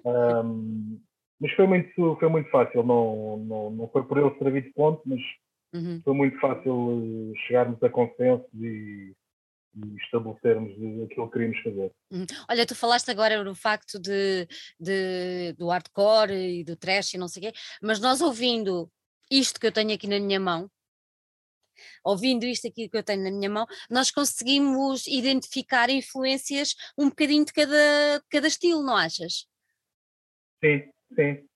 Um, 0.05 1.01
mas 1.41 1.53
foi 1.53 1.67
muito, 1.67 2.17
foi 2.19 2.29
muito 2.29 2.51
fácil, 2.51 2.83
não, 2.83 3.39
não, 3.39 3.71
não 3.71 3.89
foi 3.89 4.03
por 4.05 4.19
ele 4.19 4.35
servir 4.39 4.63
de 4.63 4.71
ponto, 4.73 5.03
mas 5.05 5.21
uhum. 5.75 6.01
foi 6.03 6.15
muito 6.15 6.39
fácil 6.39 7.33
eh, 7.35 7.39
chegarmos 7.47 7.83
a 7.83 7.91
consenso 7.91 8.47
e, 8.55 9.15
e 9.75 9.97
estabelecermos 10.03 10.73
aquilo 11.05 11.27
que 11.27 11.33
queríamos 11.33 11.63
fazer. 11.63 11.93
Uhum. 12.13 12.27
Olha, 12.49 12.67
tu 12.67 12.75
falaste 12.75 13.11
agora 13.11 13.43
no 13.43 13.55
facto 13.55 13.99
de, 13.99 14.47
de, 14.79 15.55
do 15.59 15.69
hardcore 15.69 16.33
e 16.33 16.65
do 16.65 16.77
trash 16.77 17.15
e 17.15 17.19
não 17.19 17.29
sei 17.29 17.43
o 17.43 17.47
quê, 17.47 17.59
mas 17.83 18.01
nós 18.01 18.21
ouvindo 18.21 18.89
isto 19.31 19.59
que 19.59 19.67
eu 19.67 19.73
tenho 19.73 19.93
aqui 19.93 20.07
na 20.07 20.21
minha 20.21 20.39
mão, 20.39 20.71
ouvindo 22.05 22.45
isto 22.45 22.69
aqui 22.69 22.89
que 22.89 22.97
eu 22.97 23.03
tenho 23.03 23.23
na 23.23 23.31
minha 23.31 23.51
mão, 23.51 23.67
nós 23.91 24.11
conseguimos 24.11 25.07
identificar 25.07 25.91
influências 25.91 26.75
um 26.99 27.09
bocadinho 27.09 27.45
de 27.45 27.53
cada, 27.53 28.19
de 28.19 28.25
cada 28.31 28.47
estilo, 28.49 28.83
não 28.83 28.97
achas? 28.97 29.47
Sim, 30.63 30.91
sim. 31.15 31.47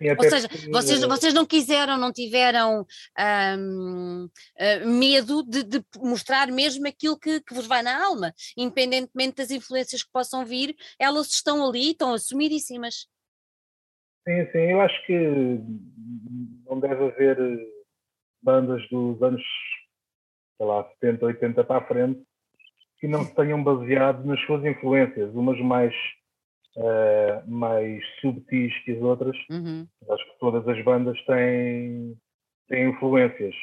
Sim, 0.00 0.10
Ou 0.16 0.30
seja, 0.30 0.48
porque... 0.48 0.70
vocês, 0.70 1.04
vocês 1.04 1.34
não 1.34 1.44
quiseram, 1.44 1.98
não 1.98 2.12
tiveram 2.12 2.86
ah, 3.16 3.56
medo 4.86 5.42
de, 5.42 5.64
de, 5.64 5.84
mostrar 5.96 6.46
mesmo 6.52 6.86
aquilo 6.86 7.18
que, 7.18 7.40
que, 7.40 7.52
vos 7.52 7.66
vai 7.66 7.82
na 7.82 8.04
alma, 8.06 8.32
independentemente 8.56 9.38
das 9.38 9.50
influências 9.50 10.04
que 10.04 10.12
possam 10.12 10.44
vir, 10.44 10.76
elas 11.00 11.32
estão 11.32 11.68
ali, 11.68 11.90
estão 11.90 12.14
assumidíssimas. 12.14 13.08
Sim, 14.26 14.46
sim, 14.52 14.70
eu 14.70 14.80
acho 14.80 15.06
que 15.06 15.18
não 16.66 16.78
deve 16.78 17.04
haver 17.04 17.36
bandas 18.48 18.88
dos 18.88 19.22
anos, 19.22 19.42
sei 20.56 20.66
lá, 20.66 20.82
70, 21.00 21.26
80 21.26 21.64
para 21.64 21.84
a 21.84 21.86
frente 21.86 22.22
que 22.98 23.06
não 23.06 23.24
se 23.24 23.34
tenham 23.34 23.62
baseado 23.62 24.24
nas 24.24 24.40
suas 24.46 24.64
influências, 24.64 25.34
umas 25.34 25.60
mais 25.60 25.94
uh, 26.78 27.50
mais 27.50 28.02
subtis 28.20 28.76
que 28.84 28.92
as 28.92 29.02
outras. 29.02 29.36
Uhum. 29.50 29.86
Acho 30.10 30.24
que 30.24 30.38
todas 30.38 30.66
as 30.66 30.82
bandas 30.82 31.20
têm, 31.24 32.16
têm 32.68 32.90
influências. 32.90 33.54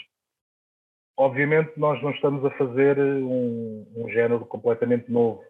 Obviamente, 1.18 1.72
nós 1.78 2.02
não 2.04 2.12
estamos 2.12 2.46
a 2.46 2.52
fazer 2.52 3.00
um, 3.00 3.88
um 3.96 4.10
género 4.10 4.46
completamente 4.46 5.12
novo. 5.12 5.42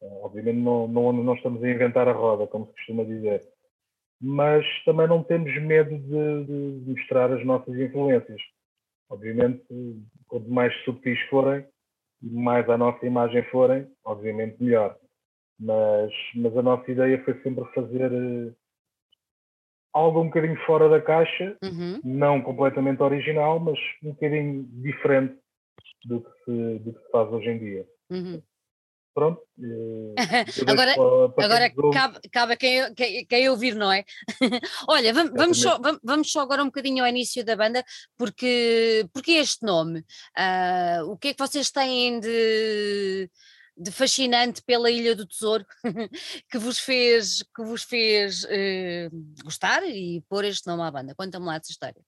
Uh, 0.00 0.24
obviamente, 0.24 0.58
não, 0.58 0.88
não, 0.88 1.12
não 1.12 1.34
estamos 1.34 1.62
a 1.62 1.70
inventar 1.70 2.08
a 2.08 2.12
roda, 2.12 2.46
como 2.46 2.66
se 2.66 2.72
costuma 2.72 3.04
dizer. 3.04 3.42
Mas 4.20 4.64
também 4.84 5.06
não 5.06 5.22
temos 5.22 5.52
medo 5.62 5.98
de, 5.98 6.80
de 6.80 6.90
mostrar 6.90 7.32
as 7.32 7.44
nossas 7.44 7.74
influências. 7.76 8.40
Obviamente, 9.12 9.62
quanto 10.26 10.50
mais 10.50 10.74
subtis 10.84 11.20
forem, 11.28 11.66
mais 12.22 12.68
a 12.70 12.78
nossa 12.78 13.04
imagem 13.04 13.42
forem, 13.50 13.86
obviamente 14.04 14.62
melhor. 14.62 14.96
Mas, 15.60 16.10
mas 16.34 16.56
a 16.56 16.62
nossa 16.62 16.90
ideia 16.90 17.22
foi 17.22 17.38
sempre 17.42 17.62
fazer 17.74 18.10
uh, 18.10 18.56
algo 19.92 20.22
um 20.22 20.26
bocadinho 20.28 20.56
fora 20.64 20.88
da 20.88 21.00
caixa, 21.00 21.58
uhum. 21.62 22.00
não 22.02 22.40
completamente 22.40 23.02
original, 23.02 23.60
mas 23.60 23.78
um 24.02 24.12
bocadinho 24.12 24.64
diferente 24.82 25.38
do 26.06 26.22
que 26.22 26.30
se, 26.44 26.78
do 26.78 26.92
que 26.94 27.00
se 27.00 27.10
faz 27.10 27.30
hoje 27.30 27.50
em 27.50 27.58
dia. 27.58 27.86
Uhum. 28.10 28.42
Pronto. 29.14 29.42
Agora 30.66 30.92
agora 31.38 31.72
cabe, 31.92 32.20
cabe 32.30 32.52
a 32.54 32.56
quem, 32.56 32.94
quem, 32.94 33.26
quem 33.26 33.48
ouvir, 33.50 33.74
não 33.74 33.92
é? 33.92 34.04
Olha, 34.88 35.12
vamos, 35.12 35.32
vamos, 35.34 35.60
só, 35.60 35.78
vamos, 36.02 36.32
só 36.32 36.40
agora 36.40 36.62
um 36.62 36.66
bocadinho 36.66 37.04
ao 37.04 37.10
início 37.10 37.44
da 37.44 37.54
banda, 37.54 37.84
porque, 38.16 39.06
porque 39.12 39.32
este 39.32 39.64
nome? 39.64 40.00
Uh, 40.38 41.10
o 41.10 41.18
que 41.18 41.28
é 41.28 41.34
que 41.34 41.38
vocês 41.38 41.70
têm 41.70 42.20
de 42.20 43.30
de 43.74 43.90
fascinante 43.90 44.62
pela 44.62 44.90
Ilha 44.90 45.16
do 45.16 45.26
Tesouro 45.26 45.64
que 46.50 46.58
vos 46.58 46.78
fez, 46.78 47.42
que 47.54 47.64
vos 47.64 47.82
fez 47.82 48.44
uh, 48.44 49.42
gostar 49.42 49.82
e 49.84 50.22
pôr 50.28 50.44
este 50.44 50.66
nome 50.66 50.82
à 50.82 50.90
banda? 50.90 51.14
Conta-me 51.14 51.46
lá 51.46 51.56
essa 51.56 51.70
história. 51.70 52.00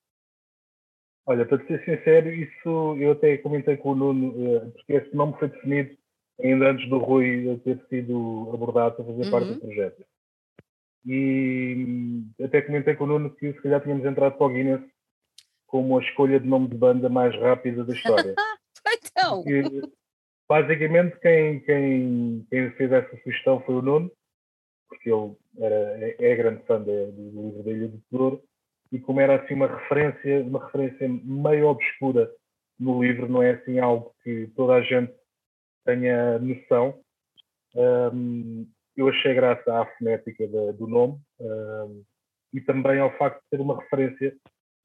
Olha, 1.27 1.47
para 1.47 1.67
ser 1.67 1.83
sincero, 1.85 2.31
isso 2.31 2.97
eu 2.99 3.13
até 3.13 3.39
comentei 3.39 3.79
com 3.79 3.93
o 3.93 3.95
Nuno, 3.95 4.29
uh, 4.29 4.71
porque 4.73 4.93
esse 4.93 5.15
nome 5.17 5.35
foi 5.39 5.49
definido 5.49 5.97
ainda 6.43 6.71
antes 6.71 6.89
do 6.89 6.99
Rui 6.99 7.61
ter 7.65 7.81
sido 7.89 8.51
abordado 8.53 8.97
para 8.97 9.05
fazer 9.05 9.25
uhum. 9.25 9.31
parte 9.31 9.47
do 9.47 9.53
uhum. 9.55 9.61
projeto. 9.61 10.05
E 11.07 12.23
até 12.43 12.63
comentei 12.63 12.95
com 12.95 13.05
o 13.05 13.07
Nuno 13.07 13.31
que 13.31 13.53
se 13.53 13.63
calhar 13.63 13.83
tínhamos 13.83 14.07
entrado 14.07 14.37
para 14.37 14.47
o 14.47 14.51
Guinness 14.51 14.83
como 15.67 15.99
a 15.99 16.03
escolha 16.03 16.41
de 16.41 16.47
nome 16.47 16.69
de 16.69 16.77
banda 16.77 17.09
mais 17.09 17.35
rápida 17.41 17.85
da 17.85 17.93
história. 17.93 18.35
então! 19.05 19.43
Porque, 19.43 19.83
Basicamente, 20.49 21.19
quem, 21.21 21.61
quem, 21.61 22.47
quem 22.51 22.71
fez 22.73 22.93
essa 22.93 23.17
sugestão 23.23 23.61
foi 23.63 23.77
o 23.77 23.83
Nuno, 23.83 24.13
porque 24.89 25.11
ele 25.11 25.35
era, 25.59 25.75
é, 25.75 26.17
é 26.19 26.37
grande 26.37 26.63
fã 26.67 26.79
de, 26.79 27.07
do 27.13 27.47
livro 27.47 27.63
da 27.63 27.71
Ilha 27.71 27.89
do 27.89 27.99
Tesouro, 27.99 28.43
e 28.93 29.01
como 29.01 29.21
era 29.21 29.43
assim 29.43 29.55
uma 29.55 29.67
referência, 29.67 30.43
uma 30.43 30.65
referência 30.65 31.09
meio 31.09 31.67
obscura 31.67 32.31
no 32.79 33.03
livro, 33.03 33.29
não 33.29 33.43
é 33.43 33.53
assim 33.53 33.79
algo 33.79 34.15
que 34.23 34.49
toda 34.55 34.75
a 34.75 34.83
gente 34.83 35.13
tenha 35.85 36.39
noção. 36.39 37.01
Um, 37.75 38.69
eu 38.97 39.09
achei 39.09 39.35
graça 39.35 39.81
à 39.81 39.87
fonética 39.97 40.47
de, 40.47 40.73
do 40.75 40.87
nome 40.87 41.21
um, 41.41 42.05
e 42.53 42.61
também 42.61 43.01
ao 43.01 43.17
facto 43.17 43.41
de 43.43 43.49
ser 43.51 43.61
uma 43.61 43.81
referência 43.81 44.37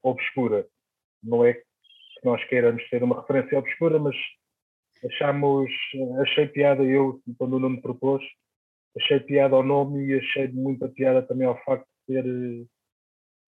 obscura. 0.02 0.66
Não 1.22 1.44
é 1.44 1.54
que 1.54 1.64
nós 2.24 2.42
queiramos 2.44 2.86
ser 2.88 3.02
uma 3.02 3.20
referência 3.20 3.58
obscura, 3.58 3.98
mas 3.98 4.16
achamos, 5.04 5.70
achei 6.22 6.46
piada 6.48 6.82
eu, 6.82 7.20
quando 7.38 7.54
o 7.54 7.58
Nuno 7.60 7.80
propôs, 7.80 8.22
achei 8.96 9.20
piada 9.20 9.54
ao 9.54 9.62
nome 9.62 10.06
e 10.06 10.18
achei 10.18 10.48
muita 10.48 10.88
piada 10.88 11.22
também 11.22 11.46
ao 11.46 11.62
facto 11.64 11.86
de 12.08 12.14
ser, 12.14 12.66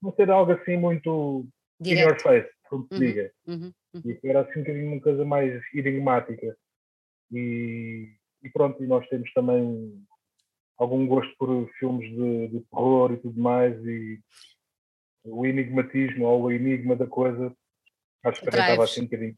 não 0.00 0.12
ser 0.14 0.30
algo 0.30 0.52
assim 0.52 0.76
muito 0.76 1.46
Direto. 1.80 2.00
in 2.00 2.08
your 2.08 2.20
face, 2.20 2.50
como 2.68 2.86
se 2.86 2.94
uhum, 2.94 3.00
diga. 3.00 3.32
Uhum, 3.46 3.72
uhum. 3.94 4.02
E 4.04 4.28
era 4.28 4.40
assim 4.42 4.60
um 4.60 4.62
bocadinho 4.62 4.92
uma 4.92 5.00
coisa 5.00 5.24
mais 5.24 5.62
enigmática. 5.74 6.56
E, 7.32 8.08
e 8.42 8.50
pronto, 8.50 8.82
e 8.82 8.86
nós 8.86 9.06
temos 9.08 9.32
também 9.32 10.04
algum 10.78 11.06
gosto 11.06 11.34
por 11.38 11.70
filmes 11.78 12.10
de, 12.10 12.48
de 12.48 12.60
terror 12.60 13.12
e 13.12 13.16
tudo 13.18 13.40
mais, 13.40 13.74
e 13.84 14.20
o 15.24 15.46
enigmatismo 15.46 16.26
ou 16.26 16.42
o 16.42 16.52
enigma 16.52 16.96
da 16.96 17.06
coisa, 17.06 17.54
acho 18.24 18.40
que 18.40 18.46
também 18.46 18.60
estava 18.60 18.84
assim 18.84 19.02
um 19.02 19.04
bocadinho 19.04 19.36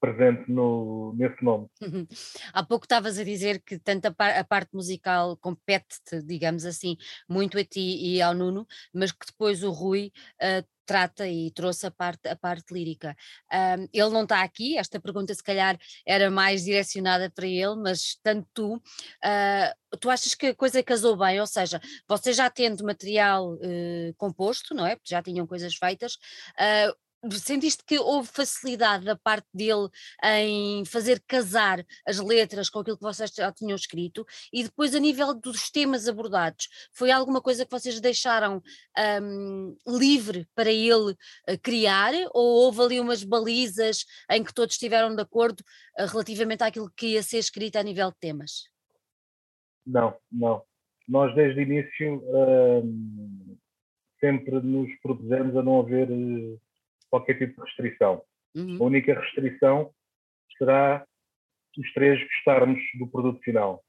presente 0.00 0.50
no, 0.50 1.14
nesse 1.16 1.42
nome. 1.42 1.66
Uhum. 1.82 2.06
Há 2.52 2.62
pouco 2.62 2.84
estavas 2.84 3.18
a 3.18 3.24
dizer 3.24 3.62
que 3.62 3.78
tanto 3.78 4.06
a, 4.06 4.12
par, 4.12 4.36
a 4.36 4.44
parte 4.44 4.74
musical 4.74 5.36
compete-te, 5.38 6.22
digamos 6.22 6.64
assim, 6.64 6.96
muito 7.28 7.58
a 7.58 7.64
ti 7.64 7.80
e 7.80 8.22
ao 8.22 8.34
Nuno, 8.34 8.66
mas 8.92 9.10
que 9.10 9.26
depois 9.26 9.62
o 9.62 9.70
Rui 9.70 10.12
uh, 10.40 10.66
trata 10.86 11.28
e 11.28 11.50
trouxe 11.50 11.86
a 11.86 11.90
parte, 11.90 12.28
a 12.28 12.36
parte 12.36 12.72
lírica. 12.72 13.16
Um, 13.52 13.88
ele 13.92 14.10
não 14.10 14.22
está 14.22 14.42
aqui, 14.42 14.78
esta 14.78 15.00
pergunta 15.00 15.34
se 15.34 15.42
calhar 15.42 15.78
era 16.06 16.30
mais 16.30 16.64
direcionada 16.64 17.30
para 17.30 17.46
ele, 17.46 17.76
mas 17.76 18.18
tanto 18.22 18.48
tu, 18.54 18.76
uh, 18.76 19.96
tu 19.98 20.08
achas 20.08 20.34
que 20.34 20.46
a 20.46 20.54
coisa 20.54 20.82
casou 20.82 21.16
bem, 21.16 21.40
ou 21.40 21.46
seja, 21.46 21.80
vocês 22.08 22.36
já 22.36 22.48
tendo 22.48 22.84
material 22.84 23.54
uh, 23.54 24.14
composto, 24.16 24.74
não 24.74 24.86
é? 24.86 24.96
Porque 24.96 25.10
já 25.10 25.22
tinham 25.22 25.46
coisas 25.46 25.74
feitas, 25.74 26.14
uh, 26.14 27.05
sentiste 27.32 27.84
que 27.84 27.98
houve 27.98 28.28
facilidade 28.28 29.04
da 29.04 29.16
parte 29.16 29.46
dele 29.52 29.88
em 30.22 30.84
fazer 30.84 31.22
casar 31.26 31.84
as 32.06 32.18
letras 32.18 32.68
com 32.68 32.80
aquilo 32.80 32.96
que 32.96 33.02
vocês 33.02 33.30
já 33.30 33.52
tinham 33.52 33.74
escrito 33.74 34.26
e 34.52 34.64
depois 34.64 34.94
a 34.94 34.98
nível 34.98 35.34
dos 35.34 35.70
temas 35.70 36.08
abordados, 36.08 36.68
foi 36.92 37.10
alguma 37.10 37.40
coisa 37.40 37.64
que 37.64 37.70
vocês 37.70 38.00
deixaram 38.00 38.62
um, 39.22 39.76
livre 39.86 40.46
para 40.54 40.70
ele 40.70 41.12
uh, 41.12 41.58
criar 41.62 42.12
ou 42.32 42.64
houve 42.64 42.82
ali 42.82 43.00
umas 43.00 43.22
balizas 43.22 44.04
em 44.30 44.42
que 44.42 44.54
todos 44.54 44.74
estiveram 44.74 45.14
de 45.14 45.22
acordo 45.22 45.60
uh, 45.98 46.06
relativamente 46.06 46.62
àquilo 46.62 46.90
que 46.96 47.14
ia 47.14 47.22
ser 47.22 47.38
escrito 47.38 47.76
a 47.76 47.82
nível 47.82 48.10
de 48.10 48.18
temas? 48.18 48.68
Não, 49.86 50.16
não. 50.30 50.62
Nós 51.08 51.34
desde 51.34 51.60
o 51.60 51.62
início 51.62 52.22
hum, 52.84 53.56
sempre 54.18 54.60
nos 54.60 54.90
propusemos 55.00 55.56
a 55.56 55.62
não 55.62 55.80
haver 55.80 56.10
uh, 56.10 56.60
qualquer 57.16 57.38
tipo 57.38 57.54
de 57.54 57.66
restrição. 57.66 58.22
Uhum. 58.54 58.76
A 58.80 58.84
única 58.84 59.18
restrição 59.18 59.90
será 60.58 61.06
os 61.78 61.92
três 61.92 62.20
gostarmos 62.22 62.80
do 62.98 63.06
produto 63.06 63.40
final. 63.42 63.82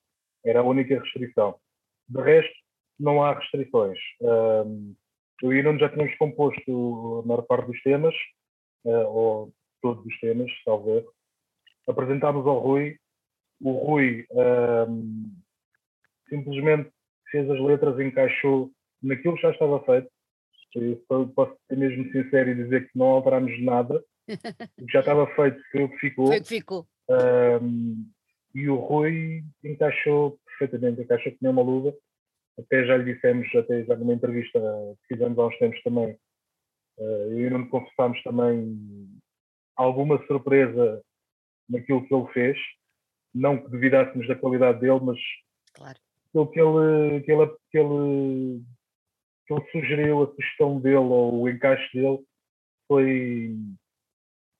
Era 0.46 0.60
a 0.60 0.63
única 0.63 1.00
restrição. 1.00 1.60
De 2.07 2.22
resto, 2.22 2.53
não 3.00 3.24
há 3.24 3.34
restrições. 3.34 3.98
Um, 4.22 4.96
eu 5.43 5.53
e 5.53 5.60
o 5.60 5.63
Nuno 5.63 5.79
já 5.79 5.89
tínhamos 5.89 6.15
composto 6.17 7.22
a 7.24 7.27
maior 7.27 7.43
parte 7.43 7.67
dos 7.67 7.81
temas, 7.84 8.15
uh, 8.86 9.07
ou 9.07 9.53
todos 9.81 10.05
os 10.05 10.19
temas, 10.19 10.51
talvez. 10.65 11.05
Apresentámos 11.88 12.46
ao 12.48 12.60
Rui. 12.60 12.98
O 13.62 13.72
Rui 13.72 14.25
um, 14.31 15.31
simplesmente 16.29 16.91
fez 17.31 17.50
as 17.50 17.60
letras, 17.60 18.00
encaixou 18.00 18.72
naquilo 19.01 19.36
que 19.36 19.41
já 19.41 19.51
estava 19.51 19.84
feito. 19.84 20.10
Eu 20.75 21.27
posso 21.36 21.55
ser 21.67 21.77
mesmo 21.77 22.03
sincero 22.12 22.50
e 22.50 22.55
dizer 22.55 22.89
que 22.89 22.97
não 22.97 23.07
alterámos 23.07 23.59
nada. 23.62 24.03
O 24.77 24.86
que 24.86 24.91
já 24.91 25.00
estava 25.00 25.25
feito 25.36 25.62
foi 25.71 25.83
o 25.83 25.89
que 25.89 25.97
ficou. 25.97 26.27
Foi 26.27 26.38
o 26.38 26.41
que 26.41 26.47
ficou. 26.47 26.88
Um, 27.09 28.05
e 28.53 28.69
o 28.69 28.75
Rui 28.75 29.43
encaixou 29.63 30.38
perfeitamente, 30.45 31.01
encaixou 31.01 31.31
que 31.31 31.38
nem 31.41 31.51
uma 31.51 31.62
luva. 31.62 31.95
Até 32.59 32.86
já 32.86 32.97
lhe 32.97 33.13
dissemos, 33.13 33.47
até 33.55 33.83
já 33.86 33.95
numa 33.95 34.13
entrevista 34.13 34.59
que 35.01 35.13
fizemos 35.13 35.38
há 35.38 35.45
uns 35.45 35.57
tempos 35.59 35.81
também, 35.83 36.17
uh, 36.97 37.31
eu 37.31 37.47
e 37.47 37.50
não 37.50 37.67
confessámos 37.67 38.21
também 38.24 38.77
alguma 39.75 40.17
surpresa 40.25 41.01
naquilo 41.69 42.05
que 42.07 42.13
ele 42.13 42.27
fez. 42.33 42.57
Não 43.33 43.57
que 43.57 43.69
duvidássemos 43.69 44.27
da 44.27 44.36
qualidade 44.36 44.79
dele, 44.79 45.00
mas 45.01 45.19
claro. 45.74 46.00
aquilo 46.29 46.51
que 46.51 46.59
ele, 46.59 47.21
que 47.21 47.31
ele, 47.31 47.47
que 47.71 47.77
ele 47.77 48.63
que 49.48 49.54
ele 49.54 49.72
sugeriu, 49.72 50.24
a 50.24 50.27
sugestão 50.27 50.80
dele 50.80 50.98
ou 50.98 51.42
o 51.42 51.50
encaixe 51.50 51.89
dele 51.94 52.24
foi, 52.88 53.58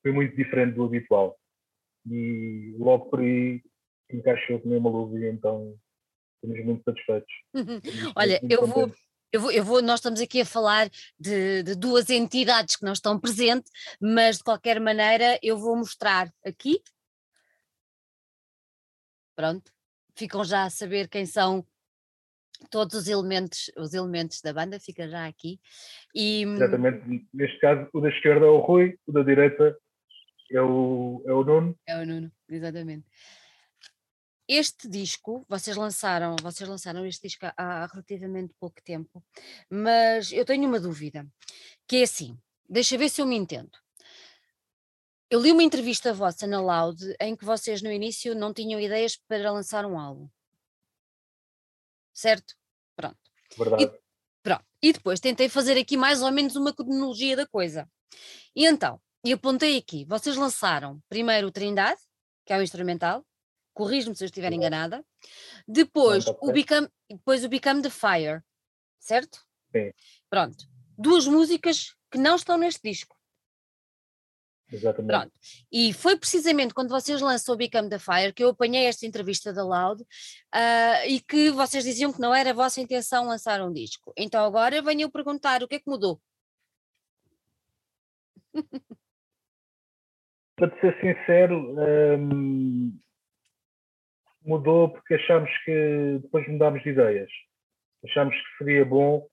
foi 0.02 0.12
muito 0.12 0.36
diferente 0.36 0.76
do 0.76 0.86
habitual. 0.86 1.38
E 2.10 2.74
logo 2.80 3.10
por 3.10 3.20
aí 3.20 3.62
encaixou 4.10 4.60
como 4.62 4.78
uma 4.78 4.90
luva 4.90 5.20
e 5.20 5.30
então 5.30 5.78
estamos 6.36 6.66
muito 6.66 6.84
satisfeitos. 6.84 7.34
Olha, 8.16 8.40
eu 8.50 8.66
vou, 8.66 8.92
eu 9.32 9.42
vou, 9.42 9.52
eu 9.52 9.64
vou, 9.64 9.82
nós 9.82 10.00
estamos 10.00 10.22
aqui 10.22 10.42
a 10.42 10.46
falar 10.46 10.90
de, 11.20 11.64
de, 11.64 11.76
duas 11.76 12.10
entidades 12.10 12.78
que 12.78 12.86
não 12.86 12.94
estão 12.94 13.20
presentes, 13.20 13.70
mas 14.00 14.38
de 14.38 14.44
qualquer 14.44 14.80
maneira 14.80 15.38
eu 15.44 15.58
vou 15.58 15.76
mostrar 15.76 16.32
aqui. 16.46 16.82
Pronto, 19.36 19.72
ficam 20.16 20.44
já 20.44 20.64
a 20.64 20.70
saber 20.70 21.10
quem 21.10 21.26
são 21.26 21.66
todos 22.70 22.96
os 22.96 23.08
elementos, 23.08 23.72
os 23.78 23.94
elementos 23.94 24.42
da 24.42 24.54
banda, 24.54 24.80
fica 24.80 25.08
já 25.08 25.28
aqui. 25.28 25.60
E, 26.14 26.44
Exatamente, 26.44 27.28
neste 27.34 27.60
caso 27.60 27.90
o 27.94 28.02
da 28.02 28.10
esquerda 28.10 28.46
é 28.46 28.50
o 28.50 28.60
Rui, 28.60 28.98
o 29.06 29.12
da 29.12 29.24
direita 29.24 29.78
é 30.52 30.62
o, 30.62 31.24
é 31.26 31.34
o 31.34 31.44
Nuno. 31.44 31.78
É 31.86 32.02
o 32.02 32.06
Nuno, 32.06 32.32
exatamente. 32.50 33.06
Este 34.48 34.88
disco, 34.88 35.46
vocês 35.50 35.76
lançaram, 35.76 36.36
vocês 36.42 36.70
lançaram 36.70 37.06
este 37.06 37.28
disco 37.28 37.46
há, 37.46 37.54
há 37.58 37.86
relativamente 37.86 38.54
pouco 38.58 38.82
tempo, 38.82 39.22
mas 39.70 40.32
eu 40.32 40.46
tenho 40.46 40.68
uma 40.68 40.80
dúvida, 40.80 41.28
que 41.86 41.98
é 41.98 42.04
assim, 42.04 42.38
deixa 42.70 42.98
ver 42.98 43.10
se 43.10 43.22
eu 43.22 43.26
me 43.26 43.36
entendo. 43.36 43.72
Eu 45.30 45.42
li 45.42 45.52
uma 45.52 45.64
entrevista 45.64 46.14
vossa 46.14 46.48
na 46.48 46.62
Loud 46.62 47.04
em 47.20 47.36
que 47.36 47.44
vocês 47.44 47.82
no 47.82 47.92
início 47.92 48.34
não 48.34 48.54
tinham 48.54 48.80
ideias 48.80 49.18
para 49.28 49.52
lançar 49.52 49.86
um 49.86 50.00
álbum. 50.00 50.30
Certo? 52.18 52.56
Pronto. 52.96 53.20
Verdade. 53.56 53.84
E, 53.84 53.92
pronto. 54.42 54.66
E 54.82 54.92
depois 54.92 55.20
tentei 55.20 55.48
fazer 55.48 55.78
aqui 55.78 55.96
mais 55.96 56.24
ou 56.24 56.32
menos 56.32 56.56
uma 56.56 56.74
cronologia 56.74 57.36
da 57.36 57.46
coisa. 57.46 57.88
E 58.56 58.66
então, 58.66 59.00
e 59.24 59.32
apontei 59.32 59.78
aqui, 59.78 60.04
vocês 60.06 60.36
lançaram 60.36 61.00
primeiro 61.08 61.48
o 61.48 61.52
Trindade, 61.52 62.02
que 62.44 62.52
é 62.52 62.58
o 62.58 62.64
instrumental, 62.64 63.24
corrijo-me 63.72 64.16
se 64.16 64.24
eu 64.24 64.26
estiver 64.26 64.52
enganada. 64.52 65.06
Depois, 65.68 66.26
o 66.28 66.52
Become, 66.52 66.90
depois 67.08 67.44
o 67.44 67.50
Become 67.50 67.84
the 67.84 67.90
Fire, 67.92 68.42
certo? 69.00 69.46
Sim. 69.72 69.92
Pronto. 70.28 70.66
Duas 70.98 71.28
músicas 71.28 71.96
que 72.10 72.18
não 72.18 72.36
estão 72.36 72.58
neste 72.58 72.82
disco. 72.82 73.16
Exatamente. 74.72 75.18
Pronto. 75.18 75.34
E 75.72 75.94
foi 75.94 76.18
precisamente 76.18 76.74
quando 76.74 76.90
vocês 76.90 77.22
lançou 77.22 77.56
o 77.56 77.58
Become 77.58 77.90
the 77.90 78.00
Fire 78.00 78.34
que 78.34 78.44
eu 78.44 78.50
apanhei 78.50 78.86
esta 78.86 79.06
entrevista 79.06 79.54
da 79.54 79.64
Loud 79.64 80.02
uh, 80.02 81.08
e 81.08 81.22
que 81.22 81.50
vocês 81.52 81.84
diziam 81.84 82.12
que 82.12 82.20
não 82.20 82.36
era 82.36 82.50
a 82.52 82.54
vossa 82.54 82.82
intenção 82.82 83.28
lançar 83.28 83.62
um 83.62 83.72
disco. 83.72 84.14
Então 84.18 84.44
agora 84.44 84.82
venho 84.82 85.10
perguntar 85.10 85.64
o 85.64 85.68
que 85.68 85.76
é 85.76 85.80
que 85.80 85.90
mudou? 85.90 86.20
Para 90.58 90.72
te 90.72 90.82
ser 90.82 91.00
sincero, 91.00 91.76
hum, 92.20 93.00
mudou 94.44 94.90
porque 94.90 95.14
achámos 95.14 95.52
que 95.64 96.20
depois 96.22 96.48
mudámos 96.48 96.82
de 96.82 96.90
ideias. 96.90 97.30
Achámos 98.04 98.36
que 98.36 98.58
seria 98.58 98.84
bom 98.84 99.28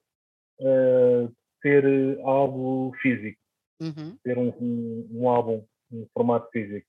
uh, 0.61 1.35
ter 1.63 1.85
algo 2.25 2.93
físico, 3.01 3.41
uhum. 3.81 4.17
ter 4.23 4.39
um, 4.39 4.49
um, 4.61 5.09
um, 5.13 5.29
álbum 5.29 5.65
em 5.93 6.09
formato 6.13 6.49
físico. 6.51 6.87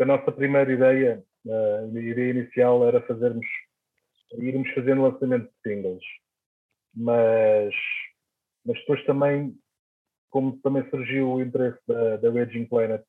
A 0.00 0.04
nossa 0.04 0.32
primeira 0.32 0.72
ideia, 0.72 1.22
uh, 1.44 1.96
a 1.96 2.00
ideia 2.00 2.30
inicial 2.30 2.86
era 2.86 3.02
fazermos, 3.06 3.46
irmos 4.38 4.70
fazendo 4.72 5.02
lançamento 5.02 5.44
de 5.44 5.54
singles, 5.62 6.02
mas, 6.94 7.74
mas 8.64 8.78
depois 8.80 9.04
também, 9.04 9.56
como 10.30 10.58
também 10.62 10.88
surgiu 10.90 11.32
o 11.32 11.42
interesse 11.42 11.78
da, 11.86 12.16
da 12.16 12.30
Raging 12.30 12.64
Planet 12.66 13.02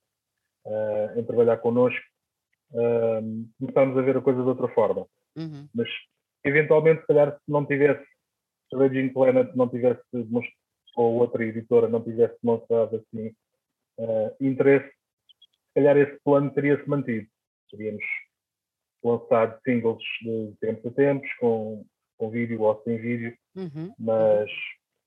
uh, 0.65 1.19
em 1.19 1.23
trabalhar 1.23 1.57
connosco, 1.57 2.03
uh, 2.71 3.49
começámos 3.59 3.97
a 3.97 4.01
ver 4.01 4.17
a 4.17 4.21
coisa 4.21 4.41
de 4.41 4.49
outra 4.49 4.67
forma. 4.69 5.07
Uhum. 5.37 5.67
Mas, 5.73 5.87
eventualmente, 6.43 7.01
se 7.01 7.07
calhar, 7.07 7.33
se 7.33 7.51
não 7.51 7.65
tivesse, 7.65 8.05
se 8.69 8.75
a 8.75 8.79
Raging 8.79 9.09
Planet 9.09 9.55
não 9.55 9.69
tivesse 9.69 10.01
ou 10.95 11.15
outra 11.15 11.45
editora 11.45 11.87
não 11.87 12.03
tivesse 12.03 12.37
demonstrado 12.41 12.97
assim 12.97 13.33
uh, 13.97 14.35
interesse, 14.39 14.87
se 14.87 15.73
calhar 15.75 15.97
esse 15.97 16.19
plano 16.23 16.51
teria-se 16.51 16.87
mantido. 16.89 17.27
Teríamos 17.69 18.03
lançado 19.03 19.59
singles 19.63 20.03
de 20.21 20.53
tempos 20.59 20.91
a 20.91 20.95
tempos, 20.95 21.29
com, 21.39 21.85
com 22.17 22.29
vídeo 22.29 22.61
ou 22.61 22.81
sem 22.83 22.97
vídeo, 22.97 23.35
uhum. 23.55 23.93
mas 23.97 24.49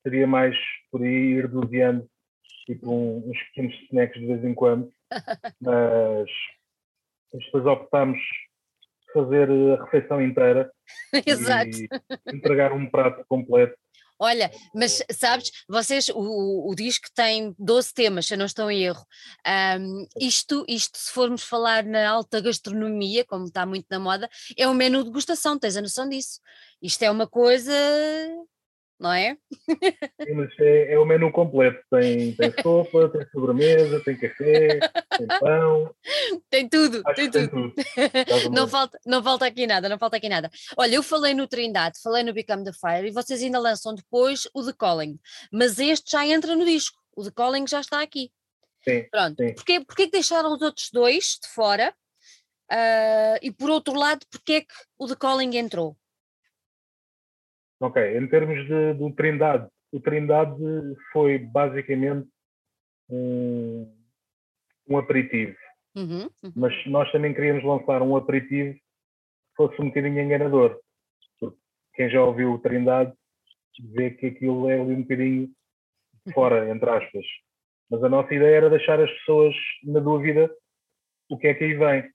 seria 0.03 0.27
mais 0.27 0.57
por 0.90 1.03
aí 1.03 1.38
ir 1.38 1.49
doseando 1.49 2.09
tipo 2.66 2.90
um, 2.90 3.31
uns 3.31 3.38
pequenos 3.49 3.75
snacks 3.85 4.20
de 4.20 4.27
vez 4.27 4.44
em 4.44 4.55
quando, 4.55 4.90
mas 5.61 6.29
depois 7.33 7.66
optámos 7.66 8.18
fazer 9.12 9.49
a 9.51 9.85
refeição 9.85 10.20
inteira 10.20 10.70
Exato. 11.25 11.70
e 11.70 11.88
entregar 12.33 12.73
um 12.73 12.88
prato 12.90 13.25
completo. 13.29 13.77
Olha, 14.18 14.50
mas 14.74 15.03
sabes, 15.11 15.50
vocês, 15.68 16.09
o, 16.09 16.70
o 16.70 16.74
disco 16.74 17.09
tem 17.14 17.55
12 17.59 17.92
temas, 17.92 18.27
se 18.27 18.35
eu 18.35 18.38
não 18.38 18.46
estou 18.46 18.70
em 18.70 18.85
erro. 18.85 19.05
Um, 19.79 20.07
isto, 20.20 20.64
isto, 20.68 20.96
se 20.96 21.11
formos 21.11 21.42
falar 21.42 21.85
na 21.85 22.09
alta 22.09 22.40
gastronomia, 22.40 23.24
como 23.24 23.46
está 23.46 23.66
muito 23.66 23.87
na 23.90 23.98
moda, 23.98 24.31
é 24.57 24.68
um 24.68 24.74
menu 24.74 24.98
de 24.98 25.11
degustação, 25.11 25.59
tens 25.59 25.77
a 25.77 25.83
noção 25.83 26.09
disso. 26.09 26.40
Isto 26.81 27.03
é 27.03 27.11
uma 27.11 27.27
coisa 27.27 27.72
não 28.98 29.12
é? 29.12 29.37
É, 30.61 30.94
é, 30.94 30.98
o 30.98 31.04
menu 31.04 31.30
completo. 31.33 31.80
Tem, 31.90 32.33
tem 32.33 32.52
sopa, 32.62 33.09
tem 33.09 33.26
sobremesa, 33.30 34.02
tem 34.04 34.16
café, 34.16 34.78
tem 35.16 35.26
pão. 35.40 35.94
Tem 36.50 36.68
tudo, 36.68 37.02
tem 37.14 37.30
tudo. 37.30 37.42
Tem 37.42 37.48
tudo. 37.48 37.74
não, 38.52 38.68
falta, 38.68 38.98
não 39.04 39.22
falta 39.22 39.46
aqui 39.46 39.66
nada, 39.66 39.88
não 39.88 39.98
falta 39.98 40.16
aqui 40.16 40.28
nada. 40.28 40.50
Olha, 40.76 40.94
eu 40.94 41.02
falei 41.02 41.35
no 41.35 41.46
Trindade, 41.46 42.00
falei 42.02 42.22
no 42.22 42.33
Become 42.33 42.64
the 42.64 42.72
Fire 42.72 43.09
e 43.09 43.12
vocês 43.12 43.42
ainda 43.42 43.59
lançam 43.59 43.94
depois 43.94 44.48
o 44.54 44.64
The 44.64 44.72
Calling, 44.78 45.18
mas 45.52 45.78
este 45.78 46.12
já 46.12 46.26
entra 46.26 46.54
no 46.54 46.64
disco. 46.64 46.98
O 47.16 47.24
The 47.24 47.30
Calling 47.30 47.66
já 47.66 47.80
está 47.80 48.00
aqui. 48.00 48.30
Sim, 48.83 49.04
Pronto. 49.11 49.42
Sim. 49.42 49.54
Porquê, 49.54 49.80
porquê 49.80 50.04
que 50.07 50.12
deixaram 50.12 50.52
os 50.52 50.61
outros 50.61 50.90
dois 50.92 51.38
de 51.42 51.48
fora? 51.48 51.94
Uh, 52.70 53.38
e 53.42 53.52
por 53.52 53.70
outro 53.70 53.94
lado, 53.94 54.24
porquê 54.30 54.52
é 54.54 54.61
que 54.62 54.74
o 54.98 55.07
The 55.07 55.16
Calling 55.16 55.57
entrou? 55.57 55.96
Ok, 57.80 58.18
em 58.18 58.26
termos 58.28 58.66
de, 58.66 58.94
do 58.94 59.12
Trindade, 59.12 59.68
o 59.92 60.00
Trindade 60.00 60.56
foi 61.12 61.38
basicamente 61.38 62.28
um, 63.08 63.92
um 64.88 64.98
aperitivo. 64.98 65.56
Uhum, 65.94 66.28
uhum. 66.42 66.52
Mas 66.56 66.87
nós 66.87 67.10
também 67.12 67.32
queríamos 67.34 67.64
lançar 67.64 68.02
um 68.02 68.16
aperitivo 68.16 68.74
que 68.74 68.82
fosse 69.56 69.80
um 69.80 69.87
bocadinho 69.87 70.20
enganador. 70.20 70.80
Porque 71.38 71.56
quem 71.94 72.10
já 72.10 72.22
ouviu 72.22 72.52
o 72.52 72.58
Trindade 72.58 73.12
vê 73.92 74.10
que 74.10 74.26
aquilo 74.26 74.68
é 74.68 74.80
ali 74.80 74.94
um 74.94 75.02
bocadinho 75.02 75.50
fora, 76.32 76.68
entre 76.74 76.90
aspas. 76.90 77.24
Mas 77.90 78.02
a 78.02 78.08
nossa 78.08 78.34
ideia 78.34 78.56
era 78.56 78.70
deixar 78.70 79.00
as 79.00 79.10
pessoas 79.10 79.54
na 79.84 80.00
dúvida 80.00 80.50
o 81.28 81.38
que 81.38 81.48
é 81.48 81.54
que 81.54 81.64
aí 81.64 81.74
vem. 81.74 82.10